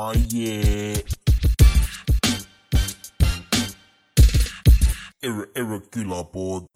[0.00, 0.94] Oh yeah.
[5.20, 6.66] Ir- Irregular board.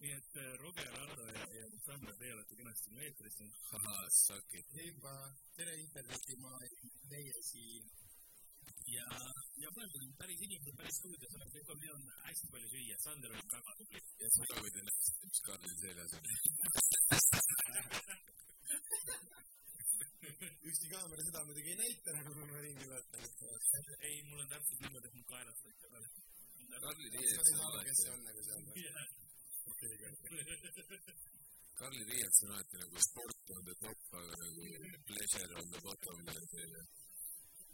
[0.00, 3.52] nii, et Roger, Ardo ja, ja Sander, teie olete kenasti meil eetris siin.
[3.76, 4.08] ahah,
[4.88, 5.14] juba
[5.56, 8.03] tere internetimaailm, meie siin
[8.86, 9.04] ja,
[9.62, 12.96] ja praegu on päris inimesed päris stuudios, aga kõik on, meil on hästi palju süüa,
[13.04, 14.00] Sander on väga tubli.
[14.20, 16.24] ja siis proovida näidata, mis Karli seljas on.
[20.68, 23.24] ükski kaamera seda muidugi ei näita, nagu ma ringi vaatan.
[24.08, 26.06] ei, mul on täpselt niimoodi, et mul kaelas ikka veel.
[26.84, 28.64] Karli sa riiets ei on saa, kes see alati, on nagu seal.
[31.80, 34.60] Karli riiets on alati nagu sport on the top, aga nagu
[35.08, 36.16] pleasure on the bottom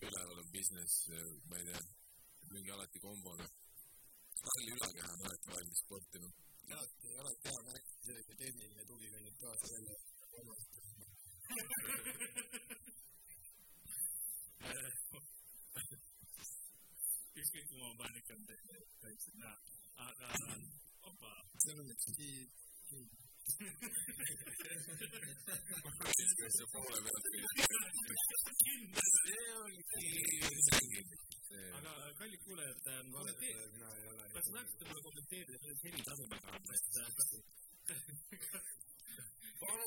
[0.00, 1.08] ja selline üleval on business,
[1.48, 1.80] ma ei tea,
[2.52, 3.46] mingi alati kombona.
[4.44, 6.28] Karli ülakeha on alati valmis sportima.
[6.72, 9.94] alati, alati hea märk, see, kui tehniline tugi kõnnib kaasa selle
[10.32, 10.68] kolmast.
[17.40, 18.34] ükskõik, kui ma panen ikka
[19.04, 19.56] väikseid näha.
[20.08, 20.28] aga,
[21.10, 21.32] opa,
[21.64, 22.06] see on üks
[23.58, 23.74] ki-,
[26.16, 27.24] ki-, kes see poole pealt
[29.10, 29.82] see ongi
[30.66, 31.68] see.
[31.78, 32.78] aga kallid kuulajad,
[33.14, 34.24] vaadata, mina ei ole.
[34.34, 36.84] kas saaksite mulle kommenteerida selles helitasemega, et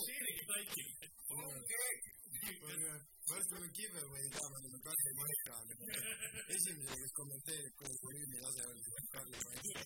[0.06, 0.84] Sheeriga taiki.
[3.30, 5.56] varsti on giveaway ka, me oleme Karli Maika.
[6.56, 9.80] esimene, kes kommenteerib, kuidas volüümi tase on, siis on Karli Maika.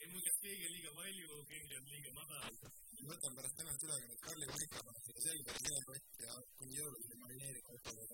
[0.00, 1.11] ei, mul käib keegi on liiga palju,
[3.22, 7.90] võtan pärast tänast ülekannet Karli Maika, panen seda selga sigakotti ja kuni jõuludeni marineerib kogu
[8.02, 8.08] aeg.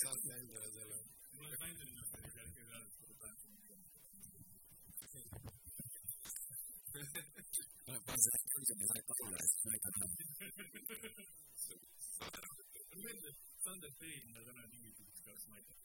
[0.00, 0.98] saate endale selle.
[1.38, 3.44] mul on ainult ennast sellise hetke peal, et seda tahaks.
[13.64, 15.80] Sander tõi mulle täna mingisugust kaks maikat.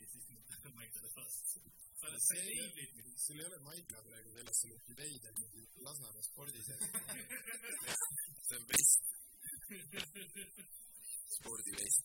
[0.00, 0.38] ja siis ma
[0.80, 1.44] maikale vastu.
[1.52, 5.34] sa oled See ei- sul ei ole Maika praegu selles, sul on veider
[5.86, 6.66] Lasnamäe spordis.
[8.46, 9.00] see on vest.
[11.36, 12.04] spordivest.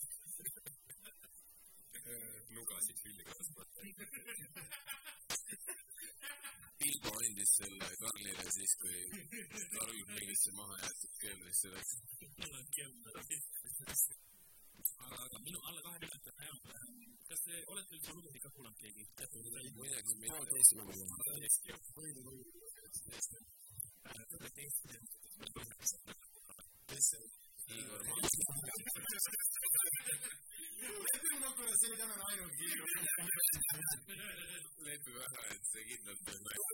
[2.56, 3.82] nugasid külge kasvatada.
[6.82, 9.00] Pilbo andis selle Karlile siis, kui
[9.76, 11.92] Karl mingisse maha jäetud keldrisse läks.
[12.40, 12.96] mul on kell.
[15.22, 17.11] aga minu alla kahe minuti on hea.
[17.32, 19.04] Kas te olete üldse lugusid ka kuulanud keegi?
[19.78, 20.40] muideks mitte.
[26.90, 27.28] kes see?
[27.72, 28.18] Igor Maa.
[31.06, 32.86] lepime kokku, et see täna on ainult kiiru.
[34.88, 36.66] lepi väga, et see kindlalt on naine.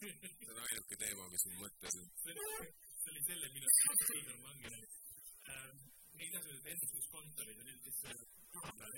[0.00, 2.06] see on ainuke teema, mis mul mõttes on.
[2.24, 2.34] see
[3.12, 3.78] oli selle minuti
[4.20, 4.80] Igor Mangine.
[6.26, 8.20] Igasugused ennustuskontorid olid lihtsalt
[8.54, 8.92] kohapeal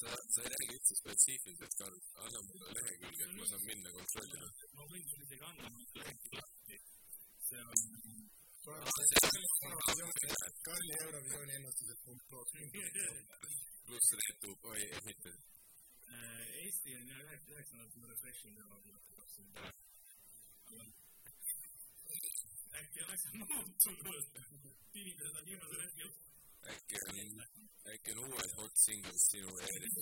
[0.00, 4.48] sa, sa ei räägi üldse spetsiifiliselt, Karl, anna mulle lehekülge, et ma saan minna kontrollima.
[4.76, 5.64] ma võin sulle isegi anda,
[5.98, 6.76] lehekülge lahti.
[7.48, 7.78] see on
[10.68, 12.46] Karli Eurovisiooni ennustused punkt kom.
[13.86, 15.30] pluss Reetu, oi, mitte.
[16.14, 18.60] äh, Eesti on jah üheksa, üheksandalt ma refreshing
[23.10, 23.18] ära.
[23.18, 24.26] äkki on muutunud.
[25.00, 26.10] inimesed on viimasel hetkel
[26.68, 27.42] äkki on,
[27.92, 29.94] äkki on uued hot singles sinu ees.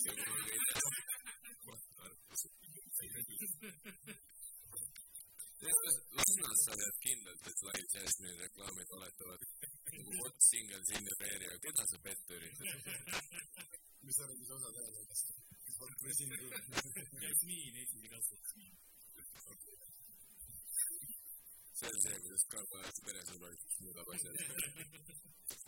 [0.00, 0.64] see on mul kõik.
[6.16, 9.40] Lasnas sa tead kindlalt, et Live Jasmine'i reklaamid valetavad.
[9.96, 12.68] nagu hot singles in your area, keda sa petta üritad?
[14.04, 15.22] mis sa oled osa teada, kes,
[15.64, 16.32] kes vaatab sind
[17.24, 18.52] Jasmiin Eesti kasvatas.
[21.78, 24.36] See on see, kuidas Karl alati peresõbralikuks muudab asjad.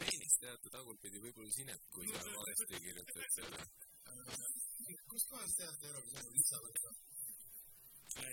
[0.01, 3.61] peenist teate tagurpidi võib-olla sineb, kui sa valesti kirjutad selle.
[5.11, 6.85] kust kohast tead Eurovisiooni Lissabonist?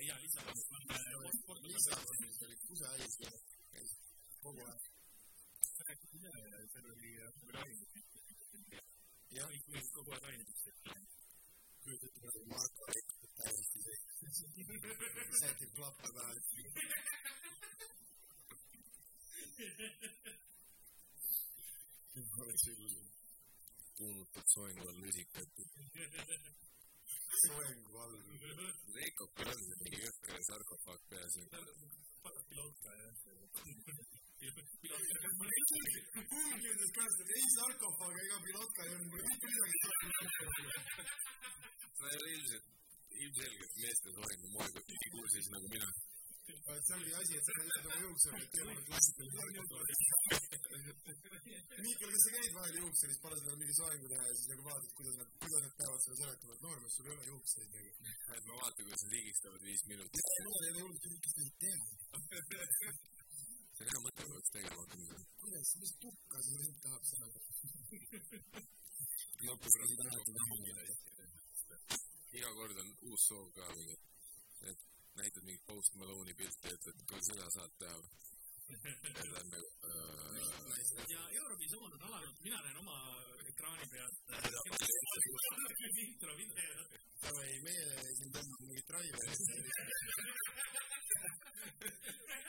[0.09, 1.65] ja Lissabonist on sport.
[1.71, 3.31] Lissabonis oli kusehais ja
[3.73, 3.97] käis
[4.45, 4.83] kogu aeg.
[6.73, 7.11] seal oli
[9.33, 10.53] jah, kõik kogu aeg ainult.
[10.53, 11.03] kujutad ette praegu Marko Reikut täiesti see, sätib klappa taha.
[11.03, 11.22] oleks
[11.83, 12.13] küll
[23.97, 25.49] kuumutad soengu all lusikat.
[27.45, 28.15] soengu all.
[28.95, 31.33] Reikopil on mingi jõhker sarkofaag peas.
[32.23, 33.15] paras piloot ka jah.
[33.23, 35.83] piloot ka, kas ma ei tea.
[36.31, 39.77] Google'ides ka seda ei sarkofaag ega pilotka ei olnud, mul mitte midagi.
[41.97, 42.65] sa ei ole ilmselt,
[43.23, 45.89] ilmselgelt meeste soengu moekotti kursis nagu mina.
[46.43, 49.61] see ongi asi, et sa ei tea juukseid, et ei ole klassikaline.
[51.83, 54.91] Miikal, kas sa käid vahel juuksuris, pane sulle mingi soengu teha ja siis nagu vaatad,
[54.97, 57.89] kuidas nad, kuidas nad peavad seda seletama, et noormees, sul ei ole juukseid nagu.
[58.35, 60.21] et ma vaatan, kuidas nad higistavad viis minutit.
[60.47, 63.11] mul ei ole hullu, kes neid teab.
[63.77, 65.21] See hea mõte, peaks tegema hakkama.
[65.41, 67.39] kuidas, mis tukka see vend tahab saada?
[69.47, 69.89] lõpus on
[72.37, 73.95] iga kord on uus soov ka mingi,
[74.69, 74.79] et
[75.19, 77.97] näitad mingit Post Malone'i pilti, et, et kui seda saad teha.
[78.73, 79.41] ja
[79.89, 80.39] äh,
[81.13, 82.97] ja Eurovisioon on alanud, mina näen oma
[83.51, 84.17] ekraani pealt
[86.05, 86.89] intro videot.
[87.23, 87.83] Davai, meie
[88.17, 89.21] siin tõmbame mingit raive.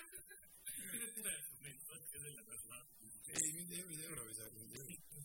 [1.25, 3.07] tõestab neid, võtke selle pealt lahti.
[3.35, 5.19] ei, mind ei huvita Eurovisioon, mind ei huvita.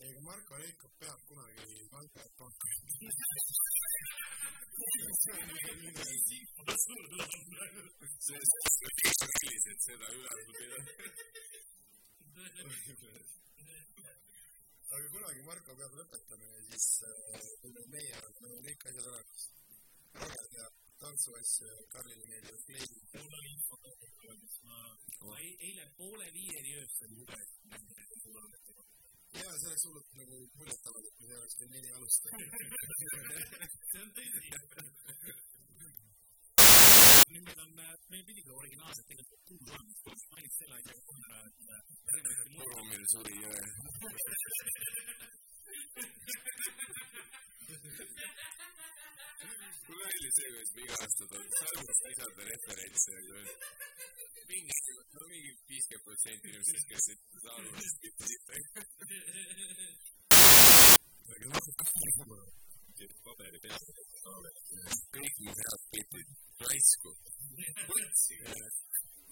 [0.00, 2.64] ei, aga Marko Reikop peab kunagi panka, et panka.
[8.26, 8.40] see,
[8.76, 8.90] see
[9.20, 10.80] kallis, et seda üleval pidada.
[14.94, 17.12] aga kunagi Marko peab lõpetama ja siis äh,
[17.94, 19.42] meie, meil on kõik asjad olemas.
[20.20, 22.98] väga hea tantsuasju, Karlile meeldib kleidi.
[23.14, 23.88] mul oli info ka
[24.24, 24.78] olemas, ma,
[25.28, 27.68] ma ei- eile poole viieni öösel lugesin.
[29.40, 32.50] ja see oleks hullult nagu muljetavaldav, kui see oleks kell neli alustatud.
[33.90, 34.48] see on tõsi.
[37.30, 37.72] nüüd meil on,
[38.10, 39.98] meil pidi ka originaalselt tegelikult kuus olemas,
[40.34, 41.56] mainis selle asja ka kohe ära, et
[42.56, 43.62] mul Torumil suri jõe.
[49.90, 53.38] mulle meeldib see, kuidas me iga aasta toome sarnast lisada referentse, aga
[54.50, 54.74] mingi,
[55.14, 58.52] no mingi viiskümmend protsenti inimestest, kes ei saa aru, mis mitte sitta.
[63.26, 63.84] paberi peal.
[65.16, 66.28] kõik mu head piltid,
[66.66, 67.10] raisku,
[67.90, 68.54] võtsiga.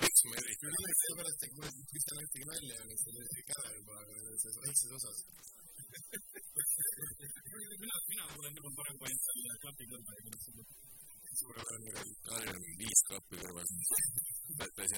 [0.02, 0.76] miks ma üritan?
[1.02, 3.96] sellepärast, et mul, miks tal ühtegi nalja ei ole, see oli kõik ära juba,
[4.43, 5.19] selles väikses osas.
[7.82, 9.57] mina, mina kuulen juba parem point selle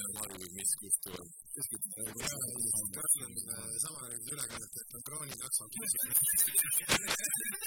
[0.00, 1.28] ta ei saa aru, mis kust tuleb.
[2.96, 5.62] Karl on äh, samal ajal ülekannet, et on kroonitakso.
[5.92, 7.59] seda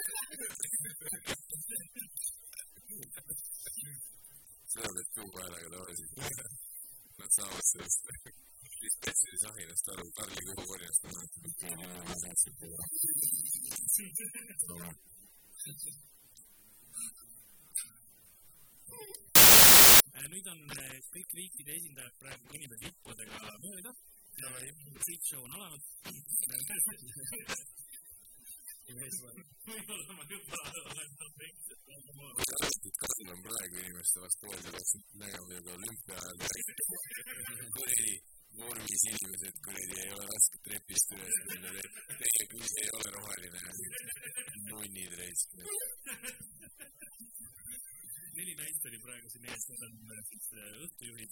[49.03, 51.31] praegu siin ees, need on äh, siis äh, õhtujuhid.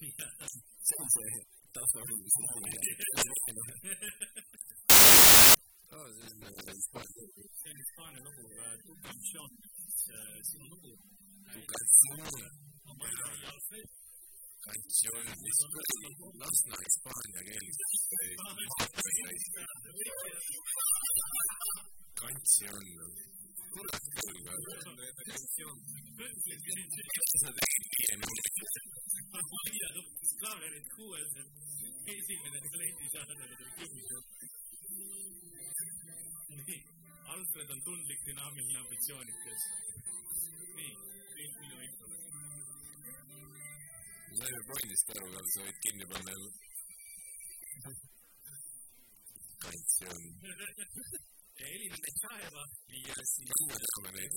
[0.86, 1.30] see on see
[1.74, 2.34] taustahulgus.
[5.90, 7.24] aa, see on äh, Hispaania.
[7.60, 9.50] see on Hispaania lugu äh, Tu canción,
[10.48, 10.92] sinu lugu.
[11.72, 12.30] Canción,
[14.66, 16.08] canción, mis kuradi,
[16.40, 17.76] Lasna hispaania keeles.
[22.20, 23.09] Canción, kurat
[39.00, 39.62] dünaamiline, ambitsioonikas.
[40.76, 40.92] nii,
[41.36, 42.16] kõik minu infole.
[44.28, 46.32] ma sain ju pointist aru, aga sa võid kinni panna
[51.60, 51.68] jälle.
[51.68, 52.62] Canción, ja Elina Netsajeva
[53.06, 53.50] ja siis.
[53.68, 54.30] me teame neid.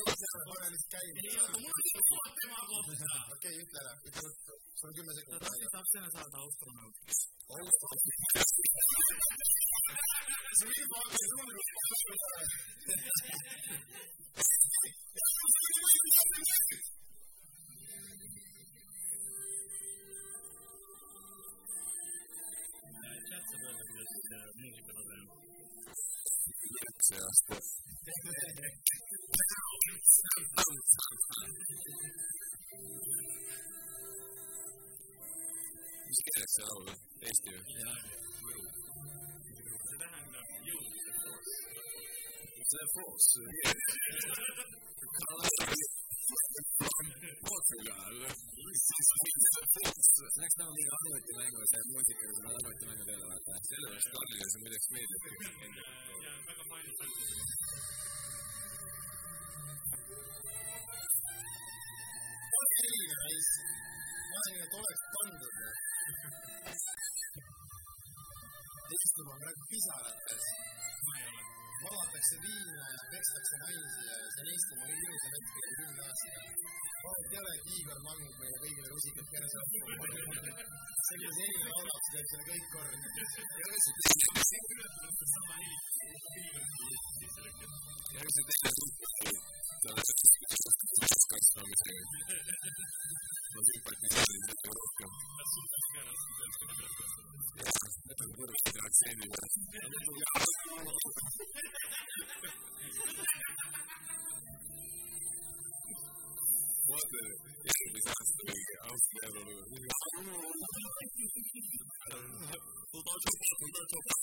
[0.49, 1.15] korralist käinud.
[1.23, 2.93] ei, aga mul on info tema kohta.
[3.35, 4.53] okei, ütle ära, ütle ruttu.
[4.77, 5.69] sul on kümme ta sekundit tahab, aega.
[5.73, 6.95] tahab sõna saada astronaut.
[10.57, 11.61] see info hakkas tulema.
[23.29, 25.15] chat saab öelda, kuidas äh, muusikatase
[26.73, 27.67] üleüldse ja siis
[36.13, 36.99] mis keeles see laul on?
[37.27, 37.63] Eesti või?
[39.87, 40.93] see tähendab jõud.
[42.71, 43.27] see foos.
[47.47, 48.17] Portugal.
[48.85, 49.03] see
[50.41, 53.53] läks nagu mingi arvutimängu, see muusika, kui sa arvutimängu teed, vaata.
[53.69, 55.23] sellepärast Karlile see muideks meeldib
[56.47, 57.41] väga palju fäntasid.
[62.83, 63.49] selge meis.
[64.31, 65.55] ma arvan, et oleks pandud.
[68.97, 70.45] istuma praegu pisarates.
[71.83, 76.29] valatakse viina ja pekstakse naisi ja see on Eestimaa kõige ilusam hetk üle kümne aasta.
[77.05, 79.65] vahet ei ole, et Igor Mang meile kõigile rusikad peres on.
[81.07, 82.95] selline selline laulab, teeb selle kõik korda.
[83.59, 84.57] ja mis see
[88.47, 88.73] teine
[113.91, 114.22] suhtlus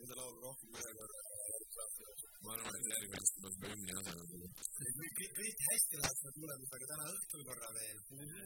[0.00, 1.18] me seda laulu rohkem ühe korra.
[2.44, 4.54] ma arvan, et järgmine peab ka hümni asemel tulema.
[5.18, 6.30] kõik, kõik hästi läheb, me
[6.62, 7.98] seda ka täna õhtul korra veel.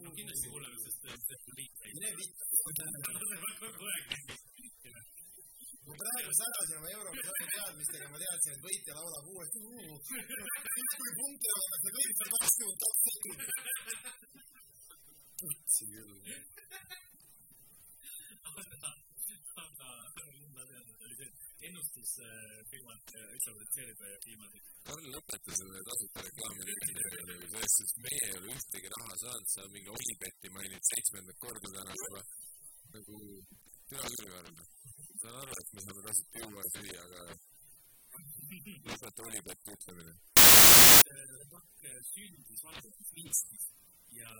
[0.04, 1.20] no kindlasti kuuleme, sest see on
[1.58, 1.72] liit.
[1.96, 2.08] mine
[3.86, 4.08] aeg.
[5.86, 9.58] ma praegu särasin oma Eurovisiooni teadmistega, ma teadsin, et võitja laulab uuesti.
[10.98, 12.95] kui punkti antakse, kõik saab kakskümmend kaks sekundit.
[23.38, 24.60] ütlevad, et seeres on viimati.
[24.86, 29.48] Karl, lõpeta selle tasuta reklaami tegemine nagu selles suhtes, meie ei ole ühtegi raha saanud,
[29.54, 32.22] sa mingi Olibeti mainid seitsmendat korda täna juba.
[32.94, 33.16] nagu,
[33.90, 34.52] tea küll, Karl.
[35.22, 37.20] saan aru, et me saame tasuta juua ja süüa, aga
[38.90, 40.14] lõpeta Olibeti ütlemine.
[41.54, 43.66] pakk sündis valdavalt Vinstis
[44.16, 44.30] ja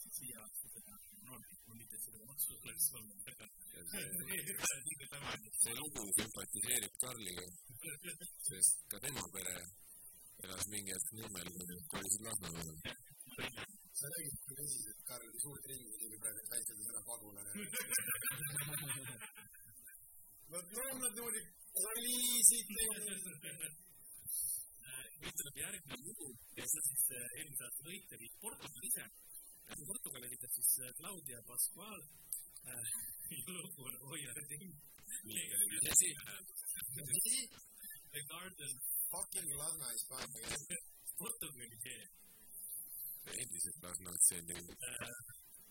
[0.00, 4.06] siis viie aastasega noortelt, ma mitte et seda maksud oleks olnud, aga ja see,
[5.62, 7.46] see lugu sümpatiseerib Karliga,
[8.48, 9.56] sest ka tema pere
[10.44, 12.74] elas mingi hetk Nõmmel, kui nad kolisid Lasnamäele.
[14.00, 17.52] sa nägid, kui tõsiselt Karl suurt ringi tegi praegu, et väiksed sõna pagulane.
[20.52, 21.42] Nad loomad niimoodi
[21.80, 22.68] kolisid.
[25.20, 29.04] nüüd tuleb järgmine lugu, kes on siis eelmise aasta võitja Portugal ise.
[29.90, 32.00] Portugal esitas siis Claudia Pascual.
[33.56, 34.72] Lugu on Hoia Reding.
[35.86, 36.10] tõsi,
[38.12, 38.74] The Garden,
[39.10, 40.82] Fucking Lasna Hispaania keel.
[41.18, 42.08] Portugali keel.
[43.40, 44.46] endiselt Lasnamäelt see on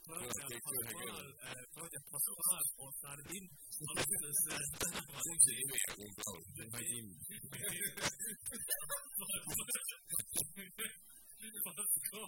[0.10, 1.28] Claudia kõik ühe Pascual,
[1.74, 3.46] Claudia Pascual on Sardin,
[3.90, 6.44] alustas äh, tänavat kumb see nimi ja kumb laul?
[6.74, 7.08] Vadim.
[11.66, 12.26] Pascual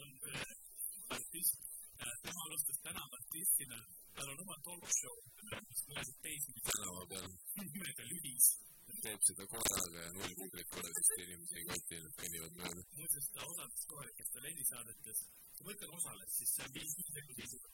[0.00, 0.10] on,
[1.96, 3.78] tema alustas tänavartistina,
[4.14, 5.16] tal on oma talk show,
[5.70, 7.28] mis mõnesid teisi, mis tänava peal
[7.72, 8.46] nimega Lülis.
[9.04, 12.82] teeb seda koeraga ja nullpublikule, sest inimesi ei koti, nad kõnnivad mööda.
[12.98, 15.18] muuseas, ta osales kohe, kes tal helisaadetes,
[15.62, 17.68] ma ütlen osales, siis see on viis sekundit esimene.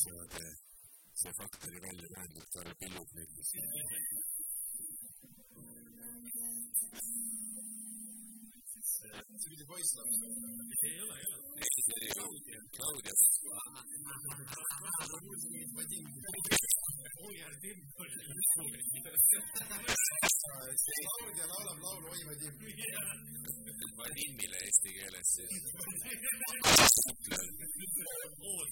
[0.00, 0.50] see,
[1.20, 3.30] see fakt oli välja mõeldud, Karl pillub neid,
[8.80, 9.12] see
[9.50, 10.26] pidi poiss laulma.
[10.88, 11.44] ei ole, ei ole.
[11.60, 12.44] ei, see ei olnud
[12.76, 13.14] Claudia.
[17.20, 18.14] Hoia Tim oli
[21.04, 22.54] Claudia laulab laulu Oi Vadim.
[23.98, 25.54] Vadimile eesti keeles siis.
[28.40, 28.66] Ool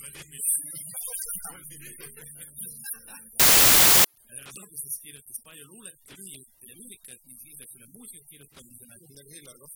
[4.47, 4.63] Vadimil.
[4.65, 8.95] alguses kirjutas palju luulet lühijutte ja lüürikat ning siis läks üle muusika kirjutamisele.
[9.11, 9.75] midagi Hillar Koht.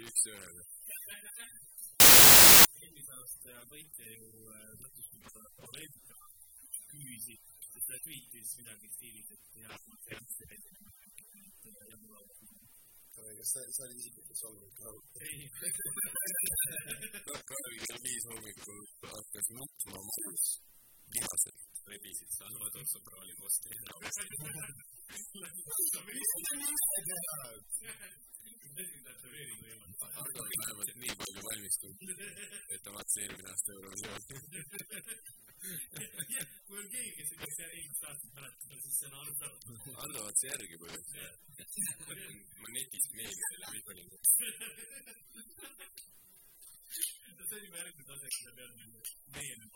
[0.00, 0.62] üks-ühele.
[2.82, 5.06] eelmise aasta võitja ju äh, sattus
[5.60, 6.16] probleemiga
[6.90, 7.36] küüsi,
[7.72, 9.72] sest ta tweetis midagi stiilis, et hea,
[10.36, 10.56] seda.
[11.90, 12.59] ja mul on
[13.38, 14.88] kas sa, sa olid isiklikult solvunud ka?
[15.26, 15.38] ei,
[17.50, 18.80] Karl kell viis hommikul
[19.14, 20.44] hakkas nutma magus
[21.14, 21.60] vihaselt.
[21.90, 22.30] rebisid
[22.92, 23.68] Sobrali vastu
[29.06, 29.96] tätoveeringu ei olnud.
[30.22, 31.98] Ardo oli vähemalt nii palju valmistunud,
[32.74, 34.34] et ta vaatas eelmine aasta Eurovisiooni.
[35.60, 39.48] jah, kui on keegi, kes eelmist aastat mäletada, siis see on Ardo.
[40.04, 41.38] Ardo vaatas järgi põhimõtteliselt.
[42.62, 44.08] ma netis meeldis läbi panin.
[47.50, 48.84] see oli juba järgmine tase, mille peal me
[49.36, 49.74] meie nüüd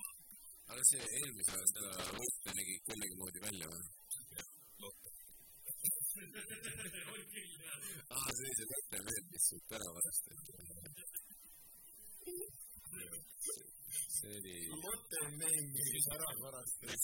[0.74, 1.80] aga see eelmise aasta
[2.18, 3.84] võit nägi kuidagimoodi välja või?
[7.12, 7.78] oli küll jah.
[8.16, 10.52] aa, see oli see mõte meeldis suht ära varastati.
[14.24, 14.56] See oli.
[14.84, 16.94] mõte on meil, mis ära varastada.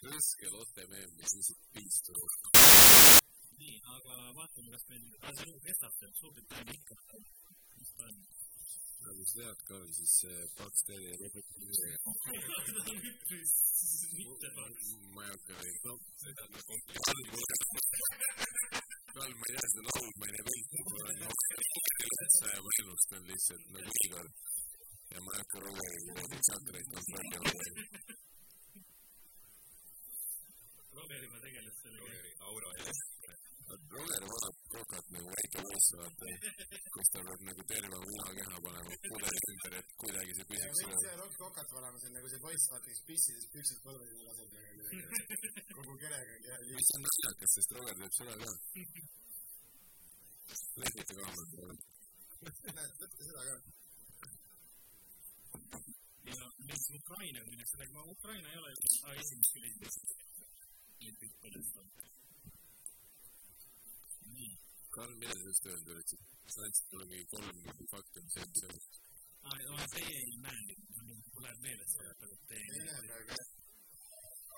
[0.00, 2.32] Rõske Lotte meem, mis lihtsalt piistus.
[3.60, 6.94] nii, aga vaatame, kas meil, kas elu kestab seal Suurbritannia ikka.
[7.78, 8.16] mis ta on?
[9.00, 10.38] nagu sa tead ka, siis see
[14.16, 14.86] mitte paks.
[15.14, 15.92] ma ei hakka neid, no
[16.24, 16.44] seda
[23.40, 24.26] lihtsalt nagu Igor.
[25.12, 27.52] ja ma ei hakka Rogeriga tsakreid kontrollima.
[30.96, 32.04] Rogeriga tegeles sellega.
[32.04, 32.92] Rogeri aura ja.
[33.94, 36.26] Roger vaatab kokat nagu väike poiss, vaata,
[36.94, 41.02] kus ta peab nagu terve munakeha panema pudeli ümber, et kuidagi see ja püsiks üleval.
[41.04, 44.50] see rokk kokat valama, see on nagu see poiss, vaata, kes pissides püksid põlvedele laseb
[44.56, 44.72] nagu
[45.76, 48.50] kogu kerega ja mis on naljakas, sest Roger teeb seda ka.
[50.82, 51.89] lehvita kaamerat peale.
[52.48, 53.54] näed, võtke seda ka.
[56.30, 58.78] ja mis Ukraina, millest räägime, Ukraina ei ole ju
[59.22, 60.14] esimest küll esimest.
[64.34, 64.52] nii,
[64.96, 66.26] Karl, mida sa just öelda üritasid?
[66.54, 67.58] sa andsid mulle mingi kolm
[67.92, 69.00] fakti, mis enne sellest.
[69.46, 70.76] aa, teie ei näe,
[71.06, 72.92] mul läheb meelest, et teie ei ei näe.
[72.92, 73.48] näe praegu jah.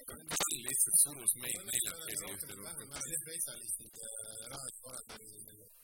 [0.09, 2.91] Karl lihtsalt surus meid neljakesi ühte vähem
[3.23, 4.01] spetsialistid
[4.53, 5.82] rahast korraldamisel.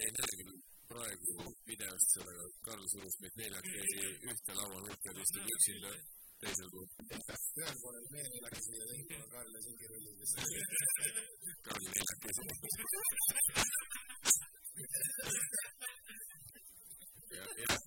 [0.00, 0.52] Te ei näe küll
[0.88, 5.90] praegu videost seda, Karl surus meid neljakesi ühte lauanurka, ta istub üksinda
[6.44, 6.86] teisel pool.
[7.60, 10.32] ühel pool on meie neljakesi ja teisel pool Karl ja Singi rullis.
[11.66, 12.42] Karl neljakesi.
[17.36, 17.78] ja, ja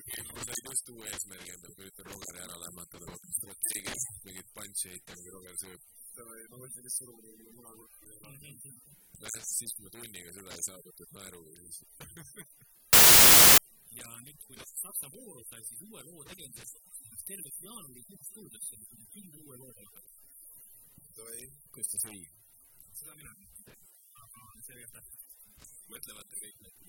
[0.00, 4.54] okei, ma sain just uue eesmärgi endale, ma üritan Rogeri ära lämmatada, vaatan strateegiliselt mingit
[4.56, 5.99] punch'i heita, mida Roger sööb.
[6.24, 8.06] Ma mõtlesin, et suruda mingi munakurki.
[8.22, 11.78] vähemalt siis ma tunniga seda ei saavutanud naeruga siis.
[13.98, 16.72] ja nüüd, kui ta Saksa vooru sai, siis uue loo tegemiseks,
[17.08, 20.02] siis tervelt jaanuari kuus kuuldas selle küll uue loo peale.
[21.74, 22.20] kus ta sõi?
[23.00, 23.78] seda mina ei tea.
[24.66, 25.10] see oli jah.
[25.92, 26.79] mõtlevad kõik need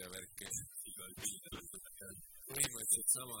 [0.00, 0.46] ja värki.
[2.48, 3.38] põhimõtteliselt sama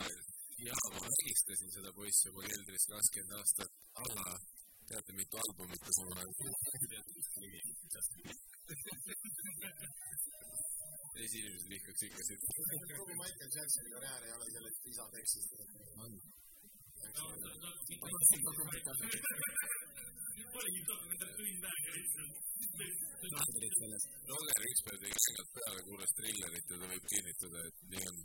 [0.66, 3.72] ja ma välistasin seda poissi oma keldris kakskümmend aastat,
[4.04, 4.24] aga
[4.88, 6.32] teate, mitu albumit ta samal ajal
[11.14, 12.46] teised inimesed vihkaks ikka seda.
[12.98, 15.50] kogu Michael Jacksoni karjäär ei ole sellest lisatekstist.
[20.58, 22.34] oligi dokumentär tund aega lihtsalt.
[24.30, 28.18] Roger ükspäev tegi kängad peale, kuulas trillerit ja ta võib kinnitada, et nii on.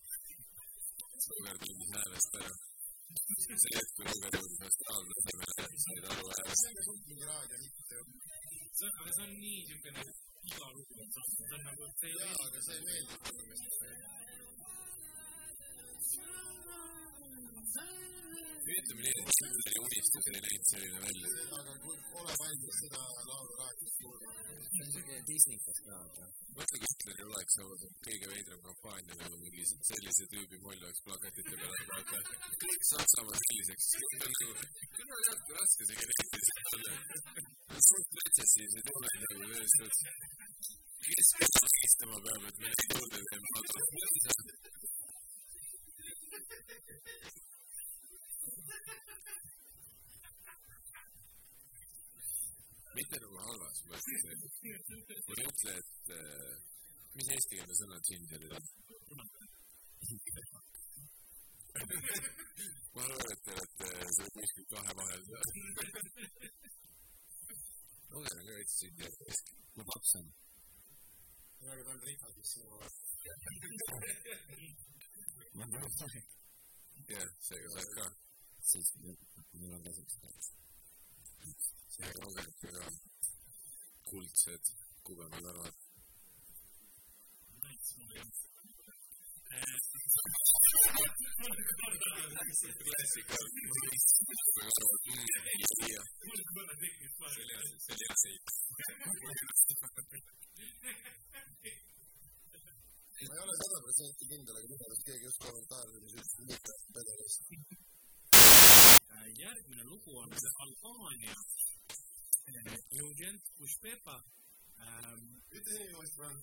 [1.28, 2.52] Roger tundis häälest ära.
[3.42, 6.62] see hetk, kui Roger jõudis astraaltasemele, said aru häälest.
[6.62, 8.04] see on ka mingi raadiohitt ju.
[8.78, 10.04] see on, aga see on nii niisugune
[10.50, 13.98] iga lugu on saanud, see on nagu, see ei jaa, ole aga see meeldib inimestele.
[18.78, 21.28] ütleme nii, et Schindleri unistus ei näinud selline välja.
[21.60, 24.32] aga kui pole valmis seda laulu raadios kuulama.
[25.30, 26.24] pisnikas ka, aga
[26.58, 31.54] mõtle, kui Hitleri oleks olnud kõige veidram kampaania nagu mingi sellise tüübi moll oleks plakatite
[31.62, 32.20] peal, vaata.
[32.64, 33.86] kõik Saksamaa selliseks.
[34.98, 36.94] küll on jah raske see geneetiliselt olla.
[37.88, 43.50] suht retsessiivsed jooned nagu sellest, et kes peaks istuma peab, et me neid juurde teeme.
[52.98, 56.76] mitte nagu halvas mõttes, ei ütle, et äh,
[57.18, 58.66] mis eestikeelne sõna ginger'il on?
[62.94, 65.24] ma arvan, et te olete seal kuskil kahe vahel.
[68.12, 69.42] lugege ka veits ginger'it.
[69.74, 70.28] kui paps on.
[71.60, 72.68] praegu ta on rihvadis sinu
[77.10, 78.06] jah, seega saad ka.
[78.70, 80.14] siis mul on kasuks.
[81.98, 82.86] seega lugege ka
[84.10, 84.64] kuldsed
[85.04, 85.76] kubemelarvad.
[85.78, 85.88] klassika.
[87.58, 87.87] see oli hea, see oli hea seit.
[103.28, 107.42] Ma ei ole sada protsenti kindel, aga minu arust keegi just kommentaariumis ütles mitte pedalist.
[109.44, 110.30] järgmine lugu on
[110.64, 111.36] Albaania.
[113.00, 114.16] Eugen Pushpepa.
[115.58, 116.42] Ütle nimi uuesti palun.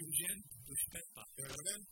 [0.00, 1.22] Eugen Pushpepa.
[1.38, 1.82] Jürgen,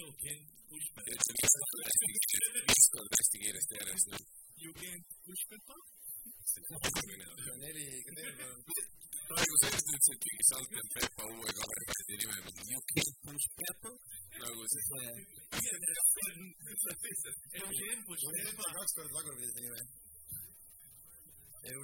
[0.00, 1.00] Eugen Pushpepa.
[1.06, 4.08] ütle viis korda hästi kiiresti järjest.
[4.66, 5.76] Eugen Pushpepa.
[7.64, 8.62] neli, teine palun.
[9.28, 12.62] praegu sellest ütlesid mingi Saltman Peppa uue kamerapärdi nime peale.
[12.72, 13.94] You can't punch pepper.
[14.40, 14.84] nagu see.
[17.60, 18.74] Eugen mul Pushpepa on.
[18.78, 19.82] kaks korda tagurpidi see nime.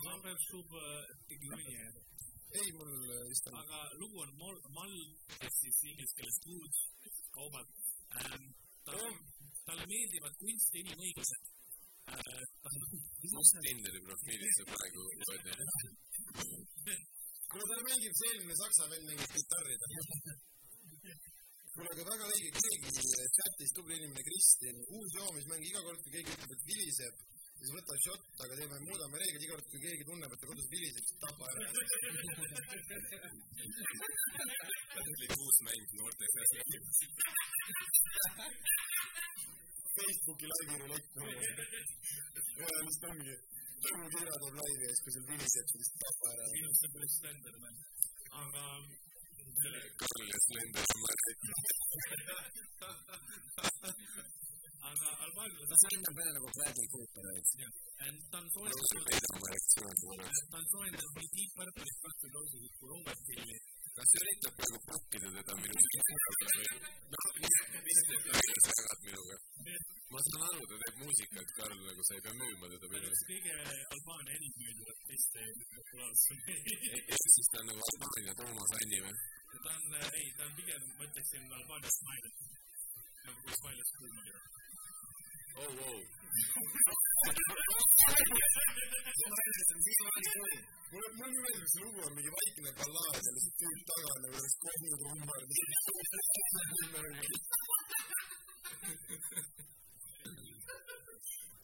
[0.07, 0.69] Number sub
[1.27, 2.12] Tiglunia.
[2.61, 2.93] ei, mul
[3.31, 3.57] vist on.
[3.63, 4.97] aga lugu on Mall, Mall,
[5.39, 6.79] ehk siis inglise keeles goods,
[7.37, 7.69] kaubad
[8.21, 8.47] ähm,.
[8.87, 9.11] talle,
[9.69, 11.43] talle meeldivad kunst ja inimõigused
[12.13, 12.45] äh,.
[13.23, 15.47] mis Tinderi profiilis sa praegu oled?
[17.51, 19.77] kuule, talle meeldib see eelmine saksa vend mängib kitarri.
[21.75, 22.89] kuule, aga väga õige, keegi
[23.39, 27.15] chatis, tubli inimene Kristjan, uus joomismäng, iga kord, kui keegi ütleb, et viliseb,
[27.63, 30.69] siis võta šott, aga teeme, muudame reeglid iga kord, kui keegi tunneb, et ta kodus
[30.73, 31.63] viliseb, siis tapa ära.
[35.43, 36.51] uus mäng noorte seas.
[39.97, 41.09] Facebooki laivi rulett.
[42.59, 43.35] ja vist ongi,
[43.83, 46.45] Tõnu Tiira teeb laivi ja siis, kui sul viliseb, siis tapa ära.
[46.51, 47.77] see on päris standard man.
[48.43, 48.63] aga
[50.03, 51.39] Karl ja Slender on mõeldud.
[54.83, 57.53] aga Albaania, no see on peale nagu Bradley Cooper veits.
[58.31, 59.05] ta on soojendanud,
[60.51, 63.57] ta on soojendanud nii Deep Purple'ist vastu loosungut kui Overkilli.
[63.97, 65.75] kas see üritab praegu pakkida teda minu
[67.13, 67.27] noh,
[67.87, 69.37] vist, et välja sa jagad minuga.
[70.13, 73.25] ma saan aru, ta teeb muusikat, Karl, nagu sa ei pea müüma teda minu eest.
[73.31, 73.53] kõige
[73.95, 75.41] Albaania enim müüdavat teiste
[75.77, 76.41] populaarset.
[76.97, 79.15] ehk siis ta on nagu Albaania Toomas Anni või?
[79.65, 82.33] ta on, ei, ta on pigem, ma ütleksin Albaania Smiley.
[83.23, 83.39] nagu
[83.99, 84.62] kuulma oli.
[85.61, 86.01] oh, oh.
[90.93, 94.57] mulle, mulle meeldib, see lugu on mingi vaikne ballaad ja lihtsalt tüüp taga nagu oleks
[94.65, 95.49] kohnud umbes.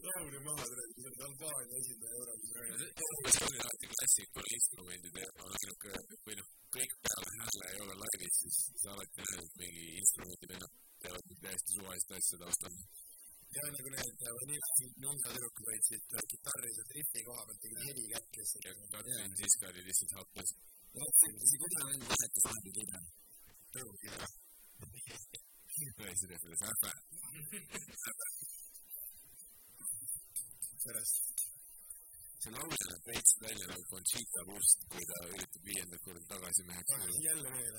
[0.08, 2.50] laulja maha tuleb, kui sa oled Albaania esindaja Euroopas.
[3.24, 5.92] kas oli alati klassikul instrumendid on siuke
[6.26, 10.50] või noh, kõik peale hääle ei ole laivis, siis sa alati näed, et mingi instrumendi
[10.52, 10.72] vennad
[11.02, 12.74] teevad mingi täiesti suvalist asja taustal.
[13.56, 18.58] Ja nagu need vaniilsed nunga tüdrukud võtsid kitarri sealt rifi koha pealt tegid heli käkkesse.
[18.66, 20.50] ja Katrin Siska oli lihtsalt happas.
[21.50, 23.00] see kudravend vahetas vahepeal kidra.
[23.74, 24.28] tõugi ära.
[25.98, 26.90] tõesti rehvides äpe.
[30.84, 31.16] sellest.
[32.42, 37.22] see laulja näeb veits välja nagu Conchita Wurst, kui ta üritab viiendat korda tagasi meheks
[37.28, 37.76] jälle veel.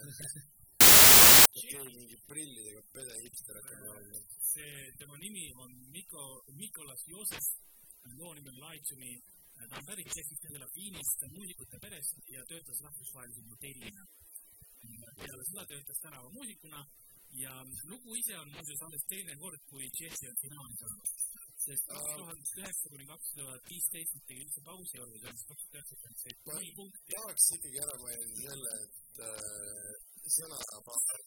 [1.20, 4.20] Keegi mingi prillidega pede hipster hakkab laulma.
[4.52, 6.24] see, tema nimi on Miko,
[6.62, 7.46] Mikolas Joosep,
[8.20, 9.12] loo nimi on me.
[9.70, 14.04] ta on pärit Tšehhist ja elab Viinis, ta on muusikute perest ja töötas rahvusvahelise modellina.
[15.20, 16.80] peale seda töötas tänavamuusikuna
[17.44, 17.54] ja
[17.92, 21.12] lugu ise on muuseas alles teine kord, kui Tšehhi on finaalis olnud.
[21.66, 25.76] sest kaks tuhat üheksa kuni kaks tuhat viisteist nad tegid üldse pausi siis kaks tuhat
[25.76, 27.12] üheksateist said null punkti.
[27.16, 31.20] tahaks ikkagi ära mainida selle, et sõnapaar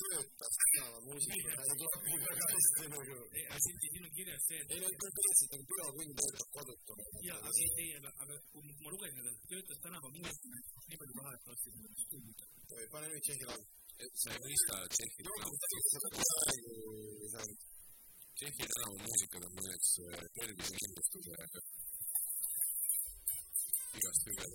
[0.00, 3.14] töötas tänavamuusikuna ja klapib väga hästi nagu.
[3.52, 7.04] aga siin, siin on kirjas see, et ei no konkreetselt nagu bürokund töötab kodutuna.
[7.28, 11.32] ja, aga ei, ei, aga, aga kui ma lugesin seda, töötas tänavamuusikuna, nii palju raha,
[11.36, 12.40] et ostis endale stuudiot.
[12.94, 13.64] pane nüüd Tšehhi laul.
[14.22, 15.56] sa ei mõista Tšehhi praegu
[18.36, 19.90] Tšehhi tänavamuusikad on muideks
[20.36, 21.34] tervisekindlustuse
[23.98, 24.54] igast hüved.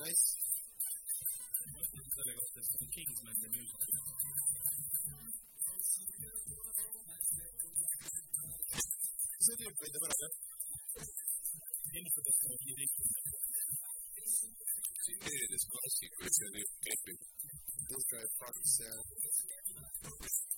[0.00, 0.31] nice.
[2.92, 3.88] Kingsman the Musical.
[9.42, 10.34] see tüüp võidab ära jah.
[11.98, 13.38] ennustatakse viieteistkümnendal.
[15.00, 17.18] tsiteerides klassikuid, see tüüp kepib.
[17.96, 18.92] Ultra Fox ja.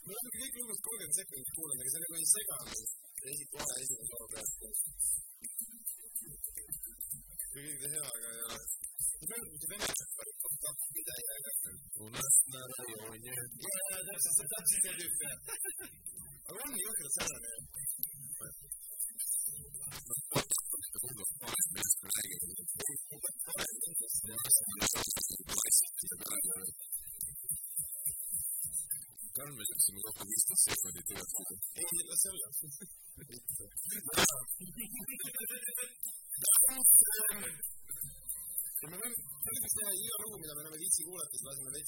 [0.04, 2.88] me oleme kõik lugus kolmkümmend sekundit kuulanud, aga see nagu ei sega meid.
[3.30, 4.68] esi-, kohe esimene laul praegu.
[7.54, 8.58] kui kõik hea, aga ei ole.
[9.18, 9.93] ma pean mitte vene pärit appi täiega.
[12.04, 15.38] Unastna rajoon ja ja, ja täpselt, see on täpselt see tüüp jah.
[16.48, 17.60] aga on jõhkralt sarnane ju.
[21.04, 22.58] tundub paari meest räägivad.
[29.34, 31.13] Karl, me sõitsime kokku viisteist sekundit üheskoos.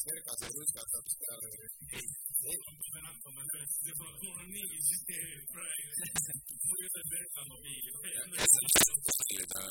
[0.06, 1.48] Siis laseme veits vergas ja ruskat hoopis peale.
[2.64, 3.76] ma pean hakkama sellest,
[4.22, 5.90] mul on nii süsteem praegu.
[6.66, 7.90] mul ei ole Berka mobiili.
[9.52, 9.62] ta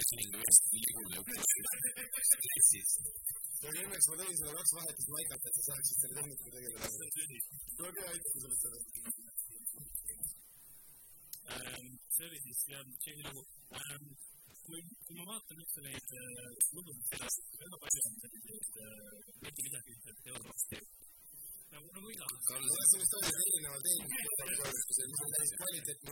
[0.00, 1.20] esimene vest liigub ja
[2.28, 2.90] stressis.
[3.64, 6.86] aga õnneks ma tõin sulle kaks vahetust maikalt, et sa saaksid selle tehnikaga tegeleda.
[7.78, 8.78] tuleb hea aitab sellest ära.
[12.14, 13.22] see oli siis jah, Tšehhi
[15.30, 16.08] vaatan üldse neid
[16.76, 18.74] lugusid sellest, väga palju on selliseid
[19.42, 20.70] veidi midagi ütlevat euroopast.
[21.74, 22.26] nagu, nagu iga.
[22.48, 26.10] Karl, oled sa vist olnud erineval tehnikatoimetusel, mis on päris kvaliteetne.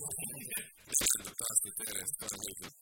[1.00, 2.74] tähendab aastate järjest Karl ütleb.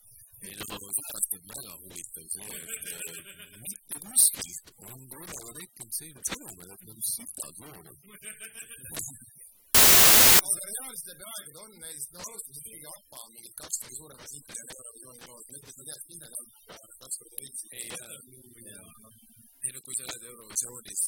[0.47, 4.57] ei no pärast on väga huvitav see, et mitte kuskil
[4.91, 7.99] on korraga tekkinud selline sõnum, et nad on sitad loomad.
[10.61, 14.63] Aga peaaegu ta on näiteks, no alustasid mingi APA mingid kaks korda suuremat hitti ja
[14.77, 16.47] Eurovisiooni lood, ma ütlesin, ma tean, et hinnad on
[17.03, 17.63] kaks korda veits.
[17.79, 17.87] ei,
[19.65, 21.03] ei no kui sa oled Eurovisioonis,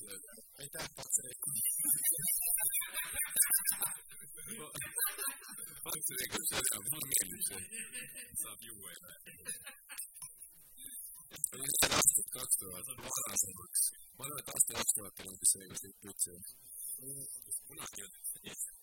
[0.62, 1.36] aitäh, Patseri.
[5.84, 7.62] Patseri, kui sa tead, mulle meeldib see,
[8.42, 9.00] saab juua ja.
[11.52, 13.82] aga see on aastat kaks tuhat varasemaks.
[14.16, 16.32] ma arvan, et aasta kaks tuhat on umbes see, kus kõik üldse.
[17.66, 18.81] kunagi kunagi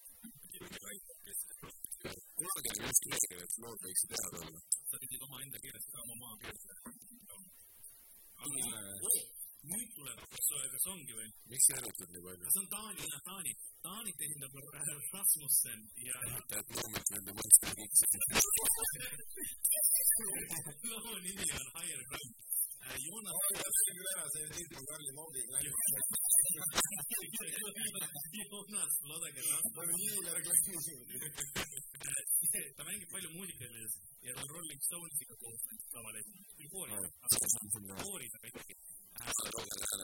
[2.60, 4.60] oli just reegel, et lood võiksid head olla.
[4.90, 6.64] sa pidid omaenda keeles ka oma maakeelt.
[8.44, 8.58] aga
[9.70, 11.30] nüüd tuleb, kas, kas ongi või?
[11.52, 12.46] miks sa erutad nii palju?
[12.56, 13.54] see on Taani, jah, Taani.
[13.88, 14.54] Taanit esindab
[15.16, 16.16] Rasmussen ja
[16.52, 17.94] tead, loomulikult nende mõiste kõik
[20.92, 22.34] loo nimi on Higher Ground.
[22.90, 25.12] Joonas, täpselt küll ära, see tüüp on Karli
[28.80, 29.00] Moogiga läinud.
[29.00, 30.94] Joonas Lodeger ta on hiigelreklaami.
[32.78, 33.94] ta mängib palju muusikalises
[34.26, 35.62] ja ta on Rolling Stonesiga koos
[35.96, 36.48] tavaliselt.
[36.58, 37.14] küll kooris,
[38.04, 38.76] kooris, aga ikkagi.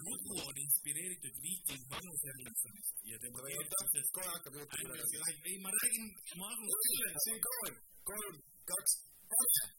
[0.07, 4.09] lugu on inspireeritud Viiking Magnus Erlandssonist ja tema keelitsusest.
[4.17, 5.03] kohe hakkab jutt tulema.
[5.49, 6.05] ei, ma räägin,
[6.39, 6.69] ma arvan,
[7.25, 7.75] siin kolm,
[8.11, 8.35] kolm,
[8.71, 8.91] kaks,
[9.33, 9.69] kolm.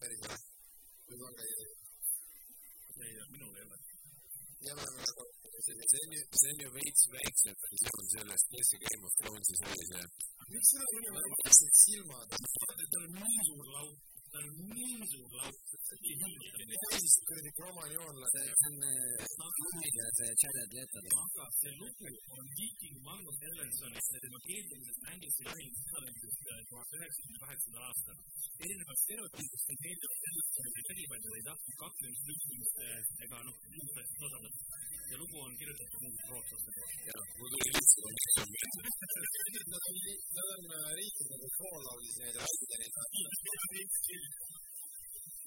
[0.00, 0.36] päris hea.
[1.08, 1.63] võib olla ka ei,
[3.44, 3.78] minul ei ole.
[4.66, 5.24] ja me oleme väga
[5.64, 10.06] see see on ju veits väiksem versioon sellest, see Game of Thronesis oli see.
[10.52, 12.28] miks seda inimene on lihtsalt silmad?
[12.92, 13.96] tal on nii suur laud,
[14.34, 15.56] tal on nii suur laud,
[15.94, 16.80] ei hingita neid.
[16.84, 18.28] ja siis kuradi kromanioonlane.
[18.34, 24.38] see on äh, see Jared Leto aga see lugu on Viiking Magnus Erlandssonist ja tema
[24.48, 28.18] keeldumisest mängiti jahimistalendist tuhat üheksakümne kaheksandal aastal.
[28.64, 32.76] erinevalt stereotüübist on keeldunud Erlandssonile vägivald ei tahtnud kaklemist, lühtimist
[33.24, 34.58] ega noh, muud asjad osaleda.
[35.10, 36.92] ja lugu on kirjutatud mingite rootslaste poolt.
[37.10, 38.04] jah, mul tuli lihtsalt,
[38.54, 39.66] meeldib.
[39.74, 39.96] Nad on,
[40.36, 40.62] nad on
[40.98, 42.94] riikid nagu Falloutis neid Raiderid.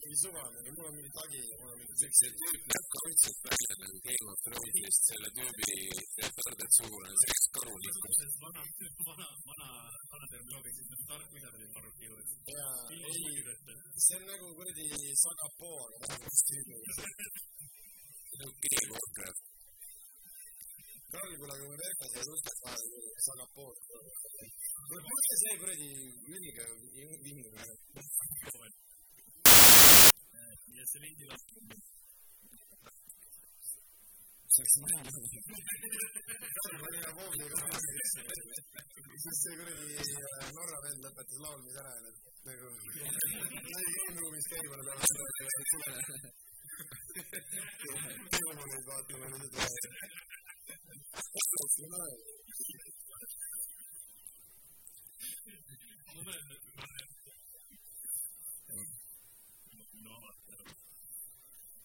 [0.08, 3.40] Mingi suvane, mul on mingi tagi ja mul on mingi see see tüüp näeb kaudselt
[3.48, 5.72] välja nagu Game of Thronesist, selle tüübi
[6.22, 8.18] retardet sugulane, see oleks karulikult.
[8.46, 8.62] vana,
[9.08, 9.68] vana, vana,
[10.12, 12.32] vana terminoloogia, siis need tark midagi parruki juures.
[12.56, 13.36] ja ei,
[14.06, 14.88] see on nagu kuradi
[15.24, 16.80] Sagapoo, aga vähemalt stiiliga.
[18.48, 19.57] okei, Warcraft.
[21.18, 22.84] Karl, kuule, kui me Verkas ja Ruskas vahel
[23.26, 23.72] Sagapoo.
[24.88, 25.88] kuule, pange see kuradi
[26.30, 26.64] vinniga,
[27.26, 27.50] vinniga.
[30.78, 30.84] ja
[31.32, 31.54] vastu.
[34.54, 35.00] saaks maha
[36.56, 37.58] Karl pani ka Voovi ka
[39.24, 42.56] siis see kuradi äh, Norra vend lõpetas laulmise ära ja nagu sai
[44.22, 44.76] ruumis käima
[48.88, 49.88] vaatama ja nüüd ma mõtlen, et ma olen.
[50.22, 50.37] no
[51.18, 52.38] vot.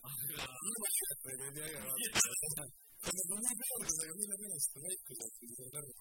[0.09, 0.45] aga
[1.25, 2.65] võib nii äge vaadata
[3.03, 5.93] kas nad on nii pöördes aga mille pärast ta vaikus on siis on aru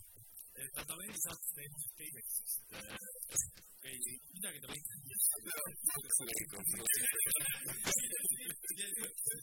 [0.61, 1.51] et ta talendi saates
[3.89, 3.97] ei,
[4.35, 4.85] midagi ta võis.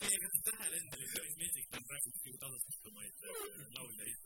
[0.03, 3.14] Teiega tähele endale päris meeldib, ta on praegu ju tasastatumaid
[3.77, 4.18] lauljaid.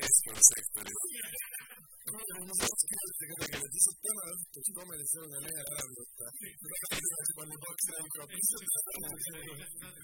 [0.00, 1.00] keskkonnasektoris.
[2.10, 6.26] ma saaks kindlasti kedagi et lihtsalt täna õhtuks Comedy Zone lehe ära võtta
[7.38, 8.22] panna kaks rämka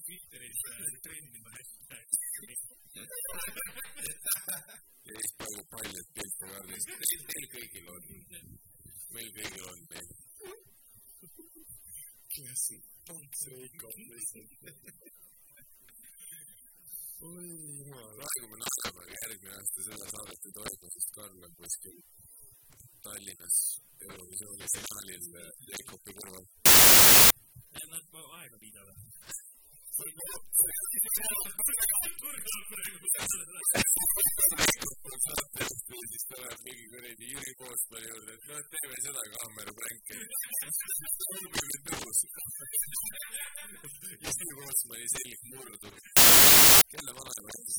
[0.06, 0.60] Twitteris
[1.06, 2.06] trendima hashtag.
[5.06, 6.84] ja siis palju paljud pilte kaardis.
[7.32, 8.02] Teil kõigil on.
[9.16, 10.10] Meil kõigil on neid.
[12.36, 12.76] klassi
[13.08, 14.50] kaks Veiko lihtsalt
[17.28, 17.46] oi
[17.78, 21.96] jumal praegu me naerame, aga järgmine aasta seda saadet ei toimu, sest Karl on kuskil
[23.06, 23.58] Tallinnas
[24.08, 25.24] Eurovisiooni finaalil
[25.72, 26.46] Jakobi kõrval.
[27.92, 29.55] Nad aega piidavad.
[36.10, 40.16] Siis tuleb mingi kuradi Jüri Poostmani juurde, et noh, teeme seda kaamerapranki.
[41.20, 42.18] proovime tõus.
[44.24, 45.96] ja Jüri Poostmani selg murdub.
[46.92, 47.78] kelle vanaema rääkis?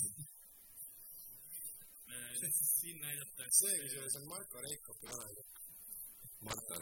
[2.79, 3.61] siin näidatakse.
[3.61, 5.66] see kusjuures on Marko Reikopi vanaema
[6.45, 6.75] Marta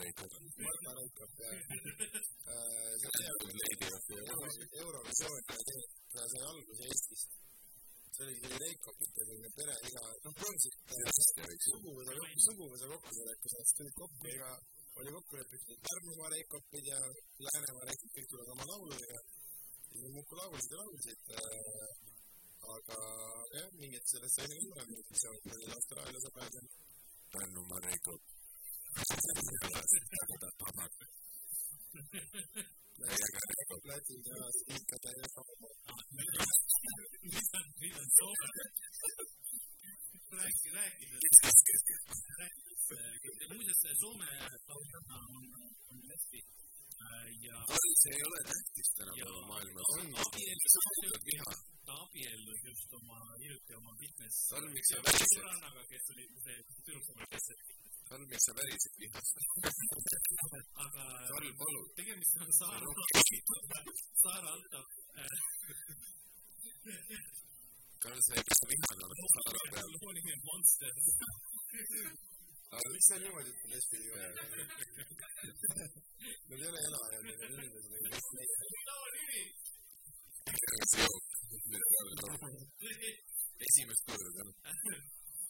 [3.02, 5.44] ja Lady of the Euro- Eurovisioon
[6.16, 7.30] ja sai alguse Eestist
[8.16, 12.12] see oli selline Reikopite selline pere iga noh põhimõtteliselt suguvõsa
[12.48, 14.52] suguvõsa kokkutulek kus nad tulid kokku iga
[15.00, 17.00] oli kokku lepitud et Pärnumaa Reikopid ja
[17.48, 21.92] Läänemaa Reikopid kõik tulevad oma lauludega ja nad muudkui laulsid ja laulsid äh,
[22.76, 23.00] aga
[23.58, 26.64] jah mingid sellest sai nagu suurem visioon kui oli Austraalia sõbrad ja
[27.36, 28.35] Pärnumaa Reikop.
[38.26, 38.78] on, on
[40.42, 40.92] rääkides,
[42.40, 44.30] rääkides, muuseas Soome
[44.70, 45.46] lauljanna on,
[45.92, 46.40] on hästi
[47.06, 47.58] äh, ja
[48.02, 49.88] see ei ole tähtis tänapäeva maailmas.
[50.24, 50.76] abiellus,
[51.30, 51.52] viha.
[51.86, 53.92] ta abiellus just oma, hiljuti oma
[55.06, 55.32] värised?
[55.36, 57.46] sõbrannaga, kes oli see tüdruksõber, kes,
[58.08, 59.36] Karl, miks sa värised vihast?
[60.84, 61.86] aga Karl, palun.
[61.98, 62.88] tegemist on Saara,
[64.24, 64.82] Saara Alto
[65.22, 65.38] äh,
[68.04, 69.90] Karl, sa ei pea vihane olema Saara peal.
[69.96, 71.06] looline Monsters.
[72.76, 74.20] aga miks sa niimoodi ütled Eesti nime
[76.50, 78.52] Nad ei ole elajad need on inimesed kes neid
[83.66, 84.44] esimest korda.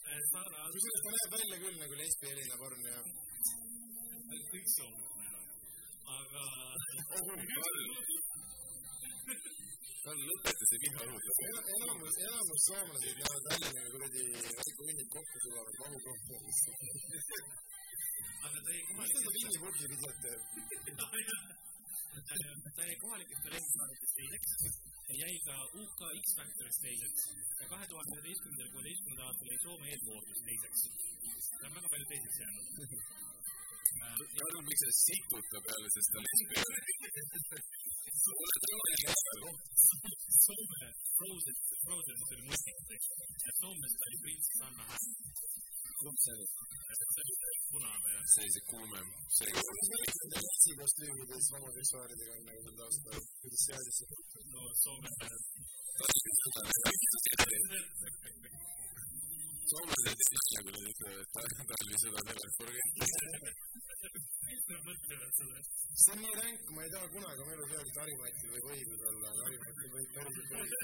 [0.06, 2.98] Saara kusjuures ta näeb välja küll nagu lesbi Elina Born ja
[4.50, 5.48] kõik soomlased näevad,
[6.16, 6.42] aga
[10.06, 11.26] Karl, lõpeta see viha õhus.
[11.48, 14.22] Ena- enamus enamus soomlased näevad välja nagu kuradi
[14.58, 16.60] Veiko Vinnik kokku sulavad mahukohtumis
[18.46, 20.40] aga ta jäi mis ta kohalikest seda videot teeb
[22.76, 24.05] ta jäi kohalikest talendisaadetest
[26.26, 27.22] UK X-Factorist teiseks
[27.60, 30.80] ja kahe tuhande üheteistkümnendal, kuueteistkümnendal aastal jäi Soome eelvoorus teiseks.
[31.60, 32.66] ta on väga palju teiseks jäänud.
[34.38, 36.70] Karl, miks sa situd ta peale, sest ta lesbian?
[38.42, 39.12] ole tavaline
[40.46, 42.94] Soome Frozen, Frozen oli muusika,
[43.46, 45.06] ja Soomes oli printsess Anna Hääl.
[46.00, 46.46] kumb see oli?
[47.14, 52.44] see oli see punane ja see oli see kuumem, see nende Eesti kostüümides homoseksuaalidega on
[52.50, 53.10] nagu mõnda aasta
[53.40, 53.98] kuidas seadis
[54.54, 54.62] no
[56.46, 56.70] Soome
[59.66, 61.30] soomlased ei tea, kui nad ütlevad, et
[62.02, 62.82] selles purgi.
[64.86, 65.58] mõtlevad selle,
[66.02, 69.02] see on nii ränk ma ei taha kunagi oma elus öelda et Harimatil võib õigus
[69.10, 70.76] olla aga Harimatil võib päriselt olla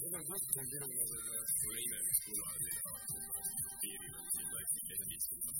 [0.00, 2.70] need on kutsunud inimesed ja mul eile üks kulla oli
[3.82, 5.54] piiril on siin vaikselt keset istunud.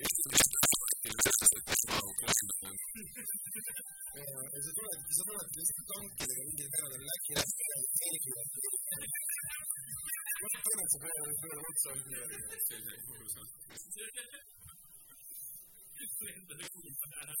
[0.00, 0.08] ja
[1.04, 1.96] ja sa tuled sa
[4.16, 7.52] tuled lihtsalt tankidega mingil tänadel läki läbi
[8.00, 8.48] selgivad
[10.40, 12.36] ma tunnen et sa peale peale otsa on niimoodi
[16.36, 17.34] endale kuulda ära.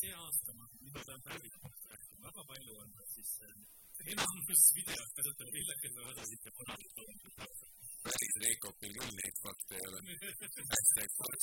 [0.00, 3.58] see aasta ma, mida ta on päevitanud rääkinud, väga palju on siis äh,
[4.12, 10.00] enamus videost kasutavad villakat osasid ja punased loomulikult päris Reikopil küll neid fakte ei ole.
[10.72, 11.38] hashtag Fox.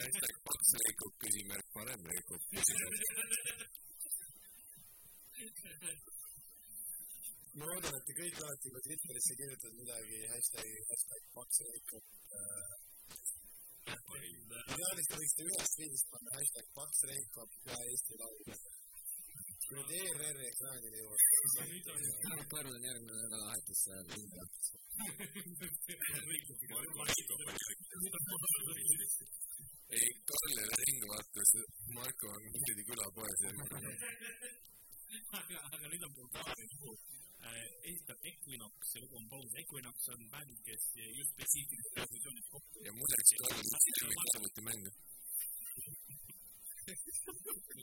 [0.00, 3.00] hashtag Fox Reikop küsimärk parem Reikop küsimärk.
[7.58, 12.06] ma loodan, et te kõik alati ka Twitterisse kirjutate midagi hashtagi, hashtag Fox Reikop
[12.40, 12.72] äh,
[14.74, 18.83] ideaalis te võiksite ühest tweetist panna hashtag Fox Reikop ja Eesti Laul kui
[19.76, 21.20] nüüd ERR-i ekraanile jõuab.
[22.30, 24.70] ma kordan järgmine nädalavahetus lingi lahti.
[29.96, 31.50] ei, Karl ei ole ringi vaatamas,
[31.96, 33.50] Marko on muidugi külapoes ja
[35.38, 36.90] aga, aga nüüd on Bulgaaria lugu
[37.46, 37.66] äh,.
[37.90, 39.54] esitab Equinox, see lugu on Pose.
[39.62, 40.82] Equinox on bänd, kes
[41.18, 42.76] just spetsiifiliselt positsioonis kokku.
[42.86, 43.66] ja muideks Karl on
[44.70, 44.96] lemmik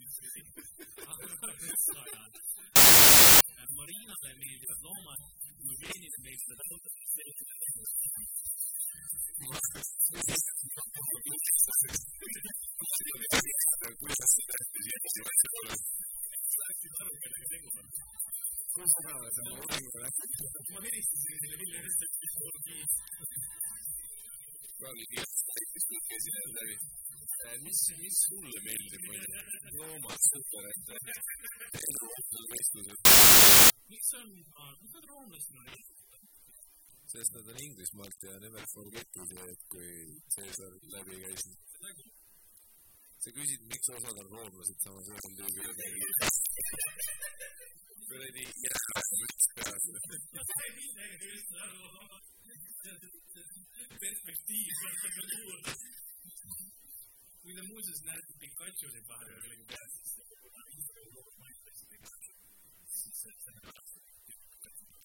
[0.02, 1.72] arvutimänge
[3.78, 5.22] Marinale meeldivad loomad,
[5.68, 6.94] Jevgenile meeldivad autod.
[14.02, 15.82] kuidas see tähtis inimesi välja tuleb?
[16.62, 17.88] Läksid aru, kellega tegu on?
[18.76, 19.48] kus päevas on
[27.66, 29.28] mis, mis sulle meeldib, onju?
[29.80, 30.84] loomad, super, et
[32.54, 33.00] võistlused.
[33.92, 34.28] miks on,
[34.82, 35.66] miks nad roomlased on
[37.12, 39.90] sest nad on Inglismaalt ja never forget it, et kui
[40.36, 41.44] Caesar läbi käis.
[43.24, 45.76] sa küsid, miks osad on roomlased, samas ühel tüübil on
[48.12, 49.84] kuradi jäämüts peas.
[54.02, 54.68] perspektiiv
[57.42, 61.06] Quindi la musa è nata per quanto le pare le grazie se la musa è
[61.06, 61.30] un po'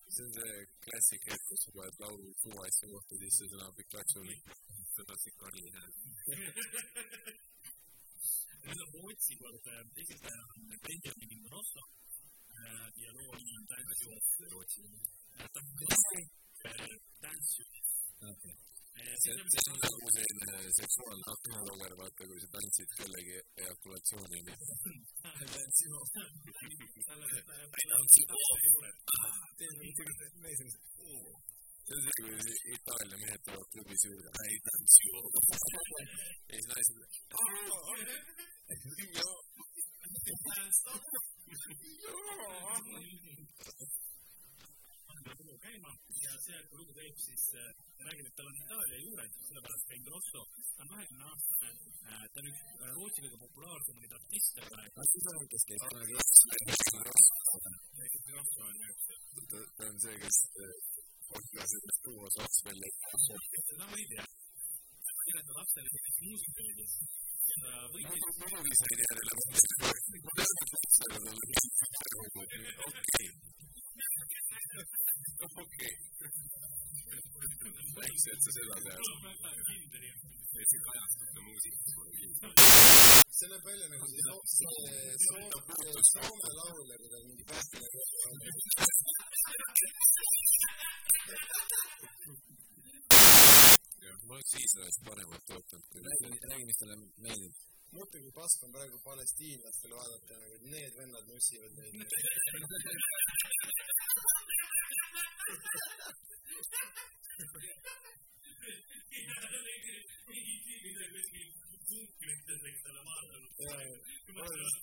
[0.06, 3.88] This is a classic episode where Blau Fu I saw after this is an Arabic
[3.92, 4.40] actually.
[4.96, 5.92] So that's the funny hand.
[8.64, 10.32] There's a voice about the this is the
[10.80, 11.84] Benjamin in Rosso.
[12.48, 14.24] Uh, the other one in time that you want.
[17.20, 18.65] That's
[19.22, 19.32] see
[19.72, 24.52] on nagu selline seksuaalne aknalooger, vaata, kui sa tantsid kellegi ejakulatsioonini.
[31.86, 32.34] see on see, kui
[32.74, 35.16] Itaalia mehed tulevad klubis juurde, I dance you.
[36.50, 37.00] ja siis naised.
[45.40, 45.90] Lugu käima
[46.22, 47.68] ja see, kui lugu käib, siis äh,
[48.06, 50.40] räägib, et tal on Itaalia juured, sellepärast ka Ingrosso.
[50.76, 51.68] ta on kahekümne aastane
[52.10, 54.94] äh,, ta on üks äh, Rootsi kõige populaarsemaid artiste praegu.
[54.98, 56.44] kas siis on, kes käib Ingrosso?
[58.18, 58.94] Ingrosso on jah.
[59.76, 60.36] ta on see, kes
[61.32, 62.90] podcast ütles tuues ots välja.
[63.68, 64.26] seda ma ei tea.
[65.26, 66.92] kirjuta lapsele sellist muusikalides
[67.50, 68.22] ja ta võitis.
[68.78, 69.32] sa ei tea neile
[72.86, 73.28] okei.
[75.44, 75.94] Okei.
[77.98, 79.02] väikse, et sa seda tead.
[80.60, 81.90] et see kajastub ka muusikas.
[83.38, 84.94] see näeb välja nagu see Soome,
[86.12, 87.78] Soome laulja, keda mingi päästja
[94.26, 96.00] ma oleks Iisraelist paremat ootanud, kui
[96.50, 97.54] räägi, mis talle meeldib.
[97.96, 101.94] mõtle, kui pask on praegu palestiinlastel vaadata, nagu need vennad nussivad neid.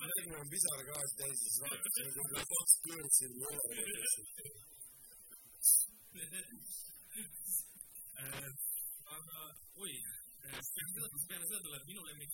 [0.04, 2.42] Praegu on pisargaas täis, siis vaatasin, kui ma
[2.86, 3.32] pöördsin
[9.16, 9.40] aga
[9.84, 9.94] oi,
[11.28, 12.34] peale seda tuleb minu lemmik.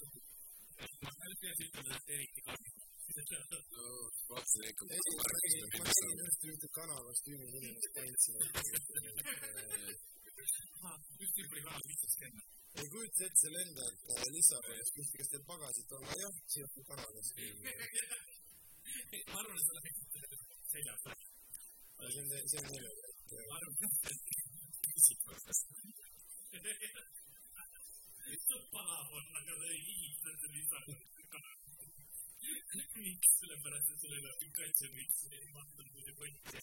[1.04, 1.12] ma
[1.42, 2.72] peaks ütlema, et eriti kahju.
[4.58, 4.90] Nägin
[6.26, 8.32] ühte ühte kanakostüümis inimest tantsi.
[11.20, 12.42] just ümber kana pitsast käima.
[12.80, 13.94] ei kujuta ette, sa lendad
[14.36, 16.04] Lissabonist, küsiti, kas teil pagasit on,
[16.54, 17.58] siin on kanakostüüm.
[19.32, 19.96] ma arvan, et sa lähed
[20.72, 21.02] seljas.
[21.04, 23.38] see on, see on niimoodi.
[23.50, 23.74] ma arvan,
[24.12, 24.24] et
[25.00, 25.68] isiklikust.
[28.74, 31.59] palav on, aga ta ei liigita seda lisaks.
[32.78, 33.30] Miks?
[33.40, 34.34] sellepärast, et sul ei ole
[35.40, 36.60] ei vaata muidu kotti.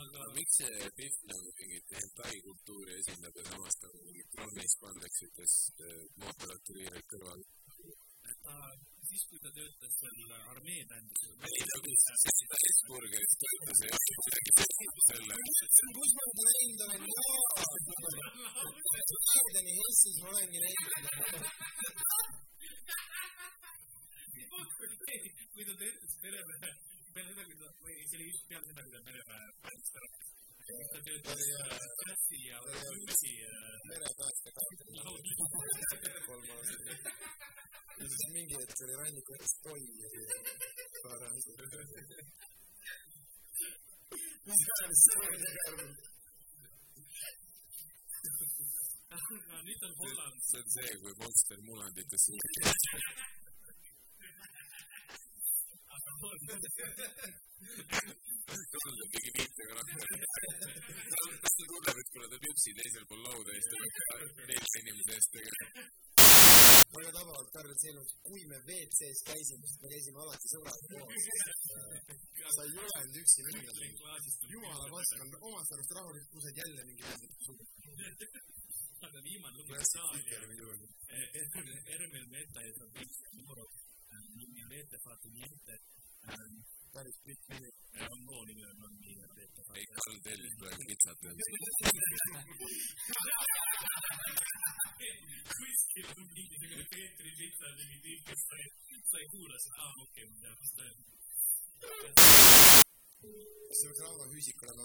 [0.00, 4.74] aga aga miks see Pihv nagu mingit hentai kultuuri esindab ja samas ta mingi Brownies
[4.82, 5.54] Pandexites
[6.22, 7.42] mootorratturiirid kõrval?
[8.46, 8.54] ta
[9.08, 11.22] siis, kui ta töötas seal armee bändis.
[11.48, 13.92] ei, nagu seda Hesburgeris töötas ja
[15.08, 15.34] selle.
[15.98, 17.02] kus ma seda näinud olen?
[17.16, 17.64] jaa.
[19.50, 20.90] Edeni Hessis ma olengi näinud.
[25.52, 26.70] kui ta töötas peremehe,
[27.14, 30.08] peale seda, kui ta, või see oli just peale seda, kui ta peremehe päästis ära.
[30.92, 31.40] ta töötas
[32.00, 33.32] Sätsi ja Võõsi
[33.90, 34.60] merepääste ka.
[36.28, 36.84] kolm aastat.
[37.98, 38.80] ja siis mingi hetk
[56.20, 58.10] see Karl.
[58.86, 60.08] on see mingi viitekarakter.
[61.42, 63.76] kas ta tunneb, et kuna ta on üksi teisel pool lauda ja siis ta
[64.20, 65.64] peab nelja inimese eest tegema?
[66.96, 71.12] väga tabavalt, Karl, see elus, kui me WC-s käisime, siis me käisime alati sõbrad koos.
[72.56, 73.72] sa ei julenud üksi minna.
[74.54, 74.84] jumala
[75.24, 77.04] on omast arust rahulik, kused jälle mingi
[79.06, 80.88] aga viimane lugu Itaalia.
[81.90, 83.64] Hermel Meta ja Fabrizio Moro.
[84.36, 85.74] Nimi on Ete Fatu Niente.
[86.94, 87.70] Päris pikk nimi.
[88.26, 89.12] loo nimi on mingi
[89.44, 89.78] Ete Fatu.
[89.78, 91.36] ei, Karl tellis praegu kitsat veel.
[95.56, 98.64] kuskil on mingisugune Peetri Pita mingi tüüp, kes sai,
[99.12, 100.98] sai kuula seda, aa okei, ma tean, mis ta on.
[103.66, 104.84] kas see peaks Rauno Hüüsikule ka?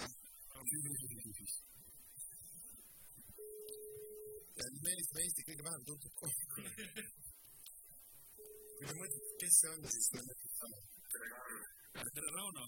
[4.58, 6.44] ja meelist meist kõige vähem tuntud kohta.
[8.78, 10.78] kui te mõtlete, kes see on, siis te mõtlete sama.
[11.16, 12.64] Rauno.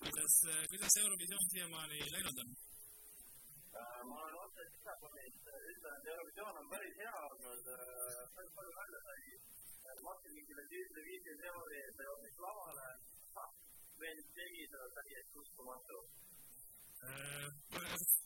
[0.00, 0.34] kuidas,
[0.70, 2.48] kuidas Eurovisioon siiamaani läinud on?
[4.08, 7.68] ma olen otseselt Isakonist, ütlen, et Eurovisioon on päris hea olnud,
[8.34, 9.22] päris palju välja sai.
[10.08, 12.88] maksin mingile tüüpile viiskümmend euri, et ta jõudis lavale.
[14.00, 15.98] vend tegi seda täiesti uskumatu.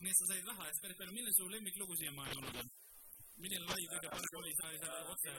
[0.03, 2.69] nii et sa said raha eest päris palju, milline su lemmiklugu siiamaani olnud on?
[3.43, 5.29] milline laiv kõige parem oli, sa ei saa otse.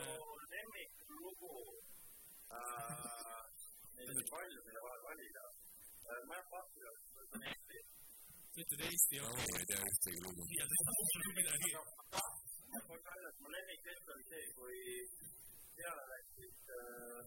[0.56, 1.54] lemmiklugu
[2.50, 5.44] On palju, mille vahel valida.
[6.28, 6.88] ma ei vastu, see
[7.36, 7.76] on Eesti
[8.60, 10.46] ütled Eesti no ma ei tea ühtegi lugu.
[10.58, 10.64] ja
[11.36, 11.70] midagi.
[11.74, 14.80] ma ütlen ainult, mu lemmikhetk oli see, kui
[15.76, 17.20] peale läksid äh,,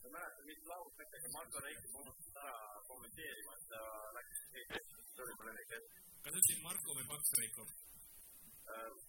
[0.00, 2.56] ma ei mäleta, mis laul läks, aga Marko Reikop unustas ära
[2.92, 3.82] kommenteerima, et ta
[4.18, 6.00] läks see oli mu lemmikhetk.
[6.22, 7.76] kas ütlesid Marko või Paks Reikop?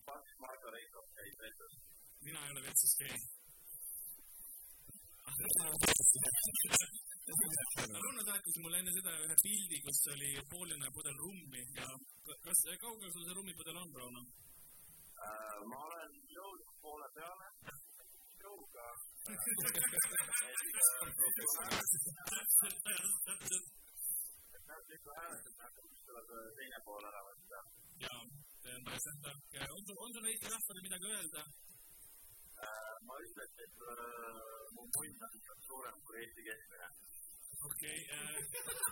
[0.10, 1.82] Paks Marko Reikop käis vetsus.
[2.28, 3.35] mina ei ole vetsus käinud.
[7.96, 11.88] Rõõmu saatis mulle enne seda ühe pildi, kus oli pooline pudel rummi ja
[12.46, 14.22] kas, kaugel sul see rummipudel on, Rauno?
[15.72, 17.48] ma olen jõudnud poole peale,
[18.46, 18.86] jõuga.
[24.56, 26.28] täpselt, kui hääletada, siis tuleb
[26.62, 27.58] teine pool ära võtta.
[28.06, 28.14] ja,
[29.76, 31.42] on sul, on sul Eesti rahvale midagi öelda?
[33.06, 33.76] ma ütleks, et
[34.76, 35.22] mu punt
[35.52, 36.88] on suurem kui Eesti keskmine.
[37.68, 38.42] okei okay,,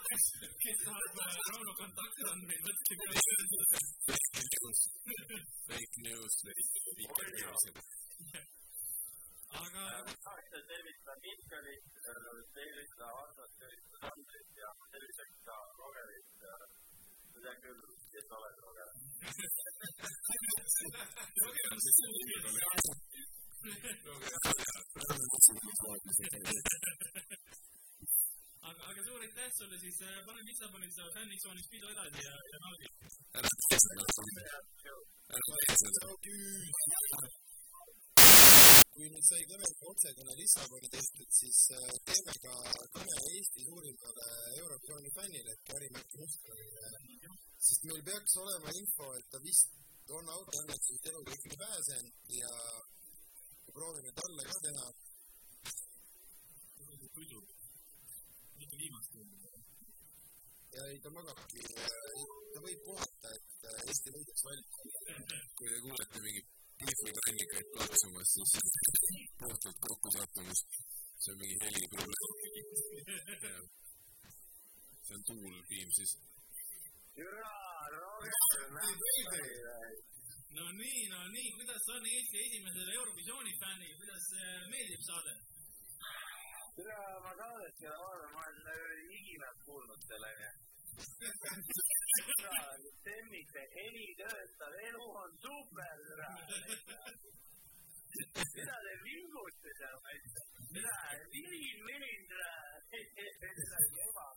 [0.08, 0.26] kes,
[0.64, 1.18] kes tahab
[1.50, 3.34] Rauno kontaktandmeid, võtke peale.
[4.34, 4.80] Fake news,
[5.68, 6.36] fake news,
[7.00, 7.78] vikerkeelsed.
[9.62, 9.84] aga.
[10.26, 11.84] tahaks tervitada Mihkelit,
[12.58, 16.28] tervitada Arnold, tervitada Andrit ja tervitada ka Rogerit.
[17.34, 17.82] ma tean küll,
[18.16, 18.90] kes sa oled, Roger.
[21.44, 21.98] Roger on siis
[28.68, 29.98] aga, aga suur aitäh sulle siis,
[30.28, 32.88] pane Lissaboni sa fänniksoonis pidu edasi ja, ja naudi.
[33.40, 34.02] ära tee seda,
[35.36, 36.02] ära tee seda.
[38.94, 41.60] kui nüüd sai kõnelt otsekõne Lissaboni tehtud, siis
[42.10, 42.54] teeme ka
[42.98, 44.28] kõne Eesti suurimale
[44.60, 46.92] Eurovisiooni fännile, et Kari-Märki Mustrile.
[47.70, 49.70] sest meil peaks olema info, et ta vist
[50.12, 52.52] on autoõnnetusest ikkagi pääsenud ja
[53.76, 54.86] proovime talle ka teha.
[57.16, 57.40] puidu,
[58.58, 59.12] mitte viimast
[60.76, 61.62] ja ei, ta magabki,
[62.54, 64.72] ta võib puhata, et Eesti võidaks valida.
[65.58, 66.42] kui te kuulete mingi
[66.82, 68.52] pihvikrannikaid plaksumas, siis
[69.42, 70.64] puhtalt kokkusattumus.
[71.24, 72.32] see on mingi heliprobleem.
[75.06, 76.12] see on tuul Viimsis.
[77.16, 77.54] türa,
[77.94, 80.33] Roger, näed.
[80.58, 84.26] No nii, no nii, kuidas on Eesti esimesele Eurovisiooni fännil, kuidas
[84.72, 85.34] meeldib saade?
[86.76, 90.52] tere, ma saadet ei vaadanud, ma olen higinat kuulnud selle, onju.
[93.08, 96.30] Temmik, see heli töötab, elu on super, tere.
[98.58, 99.98] mida te vingute seal,
[100.76, 100.98] tere,
[101.34, 102.52] vilin, vilin, tere.
[104.08, 104.28] eba.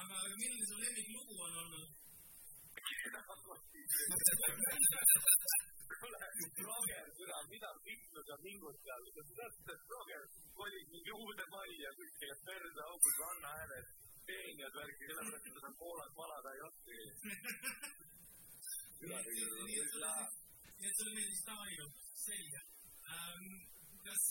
[0.00, 1.99] aga, aga milline su lemmiklugu on olnud?
[6.00, 6.18] kuule,
[6.68, 9.02] Roger, kuule, mida vittu sa vingutad,
[9.94, 10.22] Roger
[10.58, 13.88] kolis mingi uude majja kuskile perse august ranna ääres,
[14.26, 17.06] teenijad värki, sellepärast et ta Poolas valada ei oskagi.
[19.66, 19.94] nii et
[20.86, 21.88] et sulle meeldis Taanilu,
[22.26, 22.60] selge
[24.04, 24.24] kas,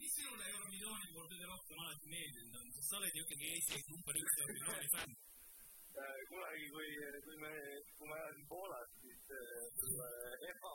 [0.00, 3.82] mis sinule Eurovisiooni puhul kõige rohkem alati meeldinud on, sest sa oled ju ikkagi Eesti
[3.92, 5.25] number üks Eurovisiooni fänn.
[6.28, 6.88] kunagi, kui,
[7.24, 7.52] kui me,
[7.96, 10.74] kui ma elasin Poolas, siis äh, ema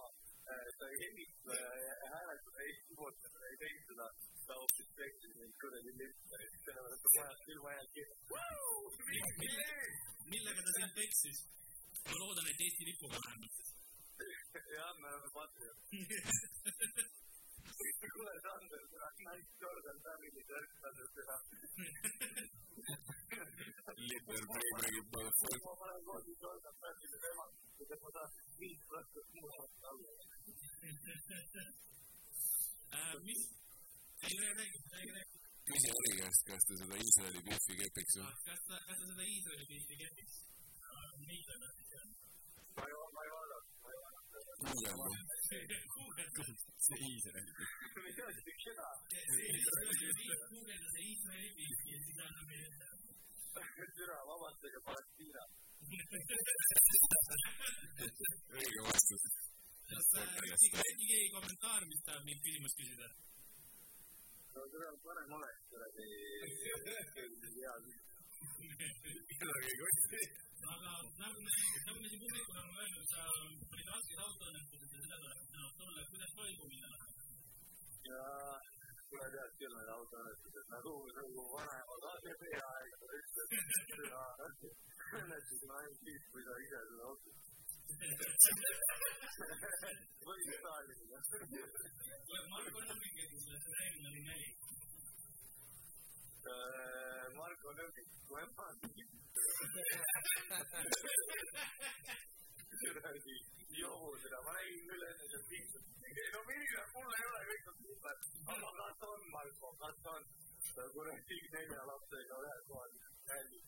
[0.50, 3.18] äh, sai helistuse ja hääletada Eesti poolt,
[3.50, 4.08] ei teinud seda,
[4.48, 8.04] ta hoopis peksis neid kuradi lippe, sellepärast et majas külma jääbki.
[10.34, 11.40] millega ta sind peksis?
[12.10, 13.58] ma loodan, et Eesti lipuga vähemalt.
[14.78, 15.30] jah, me oleme
[17.82, 18.12] patriot.
[18.14, 18.82] kuule, Sander,
[19.28, 21.36] nice Jordan Family värk, Sander, teha.
[24.10, 25.60] Liverpooli mängib motherfucker.
[25.66, 27.46] ma panen koodi Jordan Family teema,
[27.78, 28.30] kui ma saan
[28.60, 30.10] viis aastat muudatust alla.
[32.98, 33.42] Äh, mis,
[34.28, 35.36] ei räägi, räägi, räägi, räägi.
[35.68, 38.34] küsi Harri käest, kas ta seda Iisraeli Biffi kepiks või?
[38.48, 40.36] kas ta, kas ta seda Iisraeli pilti kepiks?
[41.28, 42.10] mida ta siis on?
[42.76, 45.41] ma ei, ma ei vaadanud, ma ei vaadanud.
[45.52, 47.42] seda?
[50.52, 52.68] guugelda see Iisraeli pilti ja siis anna meile
[53.98, 55.44] türa, vabastage Palestiina.
[58.60, 59.24] õige vastus.
[61.12, 63.08] keegi kommentaar, mis tahab mind küsimust küsida?
[64.56, 66.08] no türa, parem oleks kuradi
[67.58, 67.76] hea
[69.42, 70.22] kedagi ei kotti.
[70.74, 70.92] aga
[71.22, 71.54] nagu me,
[71.86, 73.20] nagu me siin publikul oleme öelnud, sa
[73.74, 75.41] olid raskes autoõnnetuses ja seda tuleb
[76.10, 77.00] kuidas toimumine on?
[78.12, 78.24] ja
[79.10, 83.50] kuule tead küll need autoõnnetused nagu nagu vanaema ka see peaaegu ütles
[83.94, 84.26] türa
[85.20, 87.38] õnnetus on ainult siis kui sa ise seda autot
[90.26, 91.18] või Stalinile
[92.28, 94.50] kuule, Marko Nõmmik ütles, et see reegel oli nali.
[97.38, 98.68] Marko Nõmmik kui ema
[102.82, 103.36] kuradi
[103.82, 105.86] johu seda ma nägin küll enne seal pingsut
[106.34, 108.18] no milline mul ei ole kõik on super
[108.56, 110.24] aga kas on Marko kas on
[110.76, 112.92] ta kuradi nelja lapsega ühel kohal
[113.30, 113.64] räägib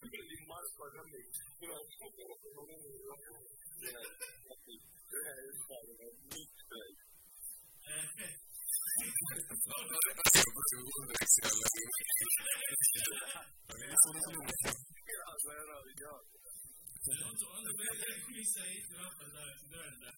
[0.00, 1.28] kuradi Marko Nõmmik
[5.18, 6.60] ühe ümbarga miks
[10.70, 11.68] kuuleks jälle.
[15.06, 16.39] kira sa ära ei tea on
[17.04, 20.10] sul, on sul midagi, mis sa Eesti rahvale tahaksid öelda?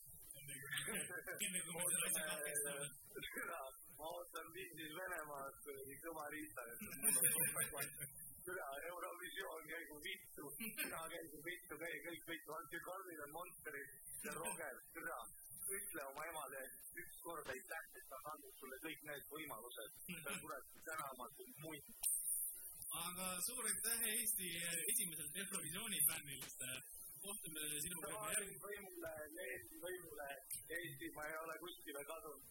[0.42, 2.86] enne kui me selle asja katkestame.
[3.34, 3.60] türa,
[3.98, 6.74] ma ootan pildil Venemaad kuradi kõva riistaga.
[8.46, 13.90] türa, Eurovisioon käigu vittu, mina käigu vittu, käi kõik vittu, andke Karlil on Monsterid
[14.26, 15.20] ja Roger, türa.
[15.72, 19.94] ütle oma emale, et ükskord aitäh, et ta on andnud sulle kõik need võimalused.
[20.24, 22.11] sa kurat tänamatu mutt.
[23.00, 24.48] Aga suur aitäh Eesti
[24.92, 26.60] esimeselt Eurovisiooni fännilt.
[27.22, 28.60] kohtume sinuga juba järgmine.
[28.66, 29.12] võimule,
[29.48, 30.28] Eesti võimule,
[30.76, 32.44] Eesti, ma ei ole kuskile kadunud.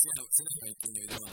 [0.00, 1.20] sina, sina või tema?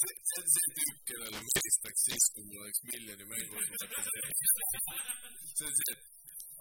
[0.00, 3.54] see, on see tüüp, kellele ma helistaks siis, kui mul oleks miljoni mängu.
[5.56, 6.00] see on see, et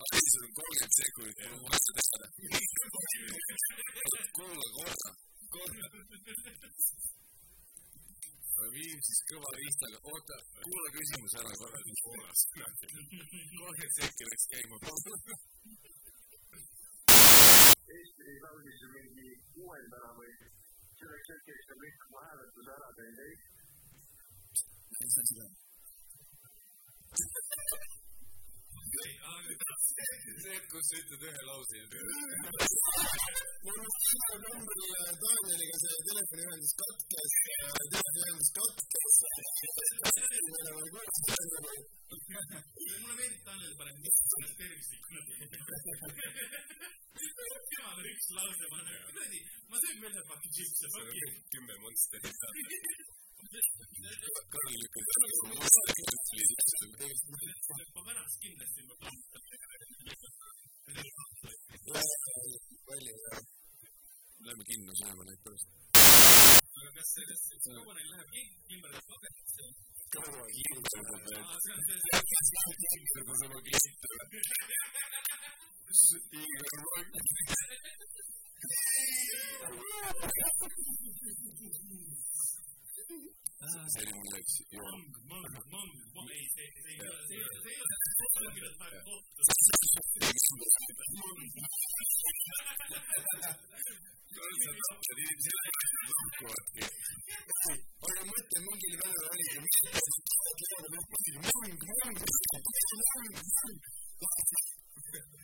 [0.01, 2.27] siis on kolmkümmend sekundit, mul on vaja teada.
[4.37, 5.09] kuula korra,
[5.55, 5.87] korra.
[8.75, 10.35] viim siis kõva riistaga, oota,
[10.65, 12.39] kuula küsimus ära korra siis korras.
[13.59, 14.75] kolmkümmend sekki läks käima.
[17.95, 18.23] Eesti
[18.81, 20.31] ju mingi kuuendana või
[20.99, 23.33] selleks hetkeks on kõik oma hääletuse ära teinud, ei?
[25.03, 25.53] mis asi see on?
[30.43, 31.85] see, et kus sa ütled ühe lause ja
[33.65, 34.91] mul on samal numbril
[35.23, 37.31] Danieliga see telefoniühendus katkes,
[37.93, 39.13] telefoniühendus katkes.
[43.01, 45.21] mulle meeldib Tanel paneb niisugust tervislikuna.
[47.69, 49.39] temal on üks lause, ma nagu kuradi,
[49.69, 50.85] ma söön veel ühe paki tšipse,
[51.53, 53.22] kümme monsterit.
[53.53, 58.95] Karl lükkas ära, kui ma et see oli ma pärast kindlasti ma
[62.87, 63.33] palju ja
[64.45, 65.67] lähme kinno sööma neid pärast.
[66.79, 67.43] aga kas, kas,
[67.77, 68.29] kaua neil läheb
[68.67, 69.65] Kimberlit paketisse?
[70.15, 71.77] kaua see,
[73.13, 74.07] seda sama kliitu.
[76.33, 77.09] Igor Mang.
[83.63, 85.01] See oli mul üks joon.
[85.13, 86.99] see, see see see
[97.63, 99.77] see aga mõtle, mingil päeval oligi, mis
[101.55, 102.19] mung, mung,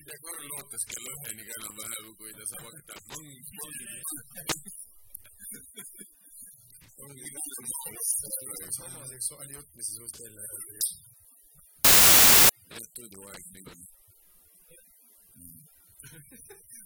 [0.09, 3.77] ja Karl ootas kella üheni ka enam-vähem, kui ta saab hakata mang, mang.
[9.13, 10.85] seksuaaljutt, mis sinust välja jäi.
[12.95, 13.81] toiduaeg nüüd on.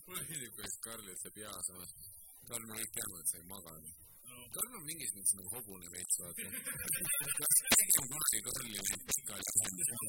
[0.06, 1.92] mulle meeldib, kuidas Karl ütleb jaa samas.
[2.48, 3.96] Karl, me kõik teame, et sa ei maganud.
[4.56, 6.48] Karl on mingis mõttes nagu hobune veits, vaata.
[7.40, 10.00] kas keegi on kunagi Karli näinud pikali asenduses?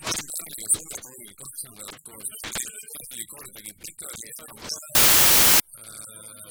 [0.00, 2.28] ma olen Karliga suure kooli kaks nädalat koos.
[2.44, 4.84] Karl oli kordagi pikali asenduses.
[5.36, 6.45] miks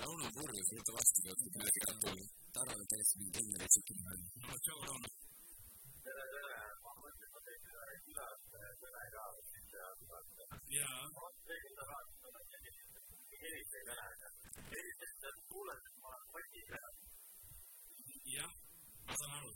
[0.00, 2.26] Rauno Purgas, võta vastu, tead midagi head tulla.
[2.56, 4.22] Taro on täiesti mingi teine retsepti peal.
[4.44, 5.10] no tšau, Rauno.
[6.06, 8.40] tere, tere, ma mõtlesin, et ma teen ühe külas
[8.80, 9.84] kõne ka, siis ja
[10.78, 14.28] jaa, ma tegin ta ka, ma mõtlesin, et helistaja kõnega.
[14.72, 16.92] helistasin, et kuulen, et ma olen poti peal.
[18.36, 18.52] jah,
[19.06, 19.52] ma saan aru.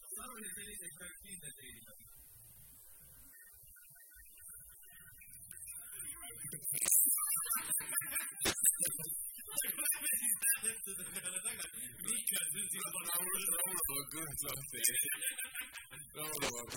[0.00, 2.09] ma saan aru, et selliseid peaks kindlasti teenima.
[16.12, 16.70] Rauno on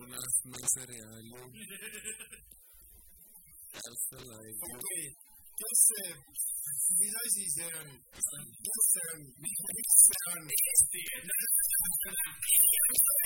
[0.00, 1.30] unastame seriaali.
[3.72, 4.58] That's the life.
[4.66, 5.06] okei,
[5.60, 6.10] kes see,
[6.98, 7.88] mis asi see on?
[8.66, 9.20] kes see on?
[9.42, 9.58] mis
[10.06, 10.40] see on?
[10.40, 10.64] mis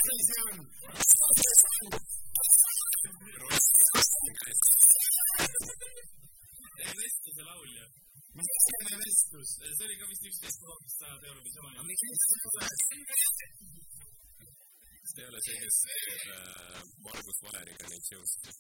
[0.01, 0.59] asi see on?
[17.95, 18.57] Neid seostab.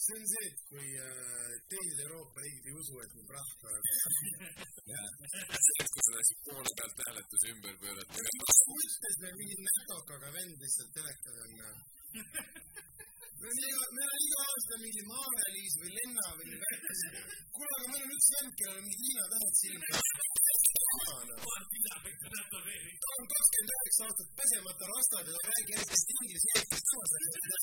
[0.00, 3.68] see on see, et kui äh, teised Euroopa riigid ei usu, et nüüd rahva
[5.92, 8.16] kui sa tahtsid poole pealt hääletuse ümber pöörata.
[8.70, 11.52] mõttes meil mingi nätokaga vend lihtsalt telekas on.
[13.40, 13.48] me
[13.80, 17.00] oleme iga, aasta mingi Maarja-Liis või Lenna või värkis.
[17.54, 19.86] kuule, aga meil on üks vend, kellel on mingi Hiina tähed silma.
[23.00, 27.59] ta on kakskümmend üheksa aastat pesemata rastad ja ta räägib järjest inglise keeles.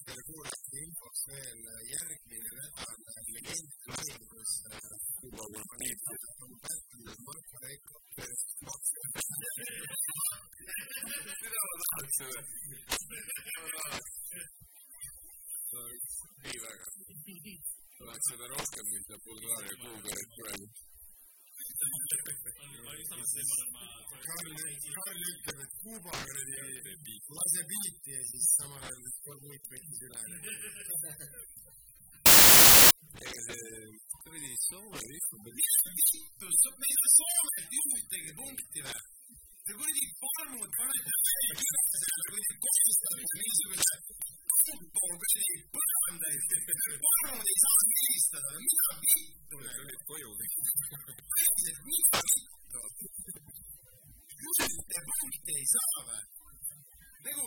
[0.00, 1.60] Kõikidele kuulajatele infoks veel
[1.92, 2.94] järgmine nädal
[3.34, 4.52] legend lahingus.
[5.22, 5.94] juba kui on nii,
[7.26, 7.94] Marko Reiko.
[11.42, 12.40] mida ma tahaks seda?
[13.60, 14.10] ma tahaks.
[16.48, 16.86] ei väga.
[17.98, 20.66] tahaks seda rohkem, kui seda Bulgaaria kuupäevat praegu.
[22.10, 22.26] Karl,
[24.96, 26.54] Karl ütleb, et Kuuba kuradi
[27.38, 30.18] lase biiti ja siis samal ajal kord muid võttis üle.
[33.26, 33.78] ega see
[34.24, 35.56] kuradi Soome rihma peal.
[36.80, 39.00] me ei ole Soomet ühtegi punkti või?
[39.64, 41.12] see kuradi parmud panete
[42.26, 43.94] kuradi kostustavad niisuguse
[44.70, 46.56] tippu pidi põlema täiesti.
[47.04, 49.56] varrud ei saa helistada, mida vittu.
[49.78, 50.54] tulid koju kõik.
[51.32, 52.80] päriselt, mida vittu?
[54.50, 56.22] ühte punkti ei saa või?
[57.26, 57.44] nagu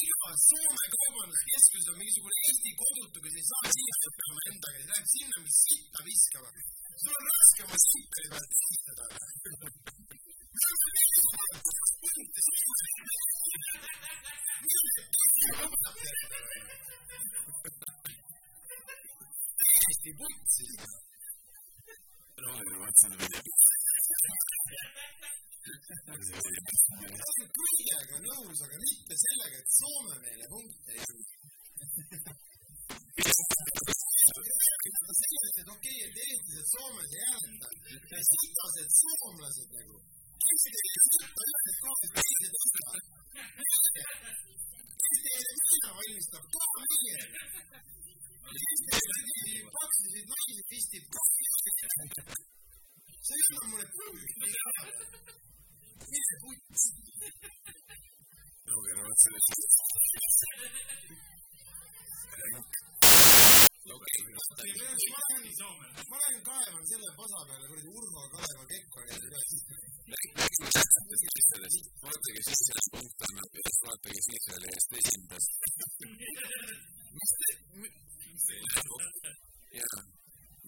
[0.00, 5.08] iga Soome kaubanduskeskus on mingisugune Eesti kodutu, kes ei saa siia õppima endaga, siis läheb
[5.14, 6.50] sinna mingi sitta viskama.
[7.02, 9.04] sul on raske oma sitta juba sitada
[27.56, 31.02] kõigega nõus, aga mitte sellega, et Soome meile punkte ei
[35.20, 37.68] sellest, et okei, et eestlased Soomes ei hääleta,
[38.30, 39.96] sitased soomlased nagu.
[40.46, 42.86] kes teile võtta ühed kohad teised osa?
[45.26, 47.16] Kes teile viina valmistab, too meie.
[48.62, 51.04] kes teile paksisid naisi pistib,
[53.26, 54.70] see ei anna mulle punkti ka.
[56.10, 56.82] mis puts?
[58.72, 59.34] roheline vaatasin,
[62.56, 62.95] et.
[63.96, 64.20] okei,
[65.12, 65.44] ma lähen,
[66.10, 69.50] ma lähen kaevan selle pasa peale kuradi Urho Kaleva Kekkoni üles.
[71.56, 71.88] asjadest.
[72.04, 75.44] vaatage siis, kes punkt annab siis vaatage siis oli eest esindas.
[79.78, 80.00] jaa,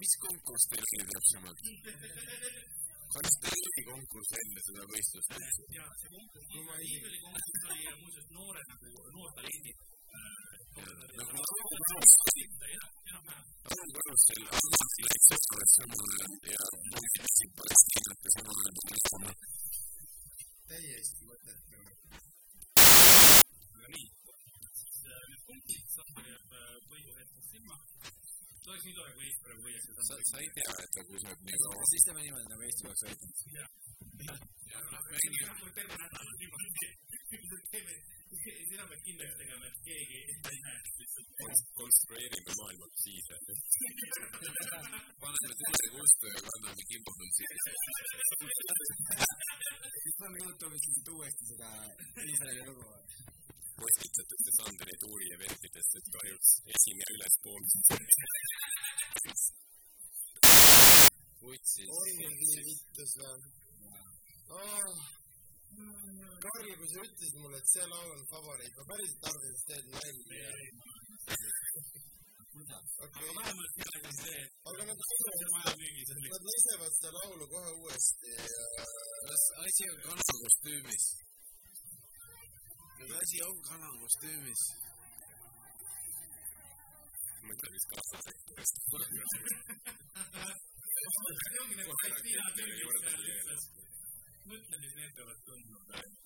[0.01, 1.61] mis konkurss teil oli täpsemalt?
[3.15, 5.63] kas teil oli konkurss enne seda võistlust üldse?
[5.79, 6.49] ja see konkurss,
[6.89, 9.98] Iidoli konkurss oli muuseas noore nagu, noortalendid.
[11.19, 12.87] Nagu enam-vähem.
[13.69, 15.69] arukarussel Arnold läks sõbrad
[38.29, 40.19] sa, sa sina pead kindlaks tegema, et keegi
[40.53, 41.29] ei näe lihtsalt.
[41.81, 43.35] konstrueerime maailma aktsiise.
[45.23, 47.57] paneme tule kustu ja kanname kimbunud siia.
[50.03, 51.69] siis paneme Youtube'is lihtsalt uuesti seda
[52.29, 52.87] Iisraeli lugu.
[53.81, 57.63] postitatakse Sanderi tuuri eventidest, et kahjuks esineja ülespool.
[61.43, 61.89] vutsis.
[62.01, 63.41] ongi vittus või?
[66.45, 69.79] Karl, kui sa ütlesid mulle, et see laul on favoriit, ma päriselt arvasin, et see
[69.79, 70.51] on nalja.
[73.05, 75.37] okei, vähemalt midagi see, et aga nad lasevad,
[76.35, 78.65] nad lasevad seda laulu kohe uuesti ja
[79.29, 81.05] kas asi on kanakostüümis?
[82.99, 84.63] kas asi on kanakostüümis?
[87.49, 88.77] mõtle vist kassasektorist.
[91.49, 93.98] see ongi nagu Kristiina Türgis seal lihtsalt.
[94.53, 96.17] mõtle, mis need peavad tundma praegu.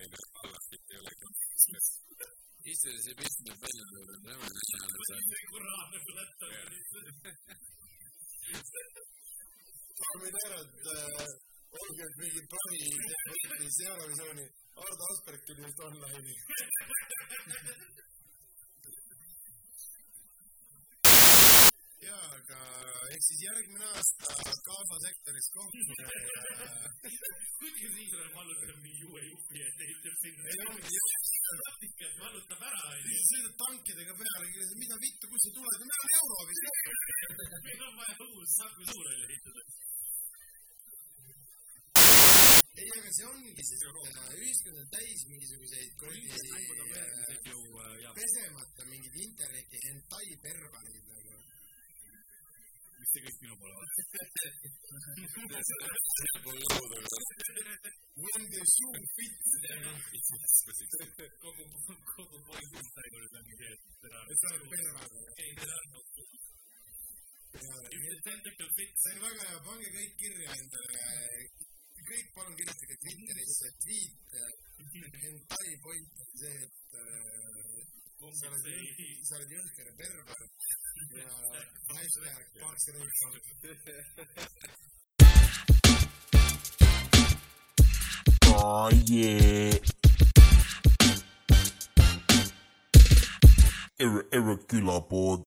[0.00, 1.26] ei no halvasti ei olegi.
[2.72, 6.10] istuda see pistmine välja tuleb, näeme näha, et see kurat nagu
[6.72, 7.08] lihtsalt.
[9.98, 12.80] daamid ja härrad äh,, olge mingi plaani
[13.28, 14.46] võttis Eurovisiooni,
[14.86, 16.34] Ardo Asperg tuli just online'i.
[22.14, 22.58] jaa, aga
[23.14, 24.34] eks siis järgmine aasta
[24.66, 26.42] Gaza sektoris kohtume ja
[27.58, 30.42] kuigi Iisrael vallutab mingi uue jupi, et ehitab sinna.
[30.50, 30.98] ei ongi
[32.08, 33.06] et vallutab ära, onju.
[33.08, 36.60] siis sõidad tankidega peale, mida vittu, kust sa tuled, meil on Eurovis.
[37.66, 39.66] meil on vaja uus Saku Suurhall ehitada.
[42.82, 49.20] ei, aga see ongi, sest äh, ühiskond on täis mingisuguseid kuradi äh, ja pesemata mingeid
[49.28, 51.43] interneti hentai pervareid nagu.
[53.14, 53.94] Mis see kõik minu poole vaatab.
[58.24, 59.50] When the shoe fits.
[61.42, 61.64] kogu,
[62.10, 64.18] kogu point Instagramis ongi see, et seda.
[64.40, 65.08] sa oled pervar.
[65.44, 65.90] ei, seda on.
[68.26, 68.98] Tentacle fits.
[69.02, 71.04] see on väga hea, pange kõik kirja endale.
[72.10, 74.22] kõik palun kirjutage Twitterisse, tweet
[75.24, 76.12] hentai point,
[76.42, 76.58] see,
[78.28, 78.64] et äh, sa oled,
[79.28, 80.40] sa oled jõhker ja pervar
[81.14, 81.28] ja
[81.94, 83.08] hashtag paks rõõm.
[88.56, 89.74] Oh yeah.
[93.98, 95.42] Ir- irregular board.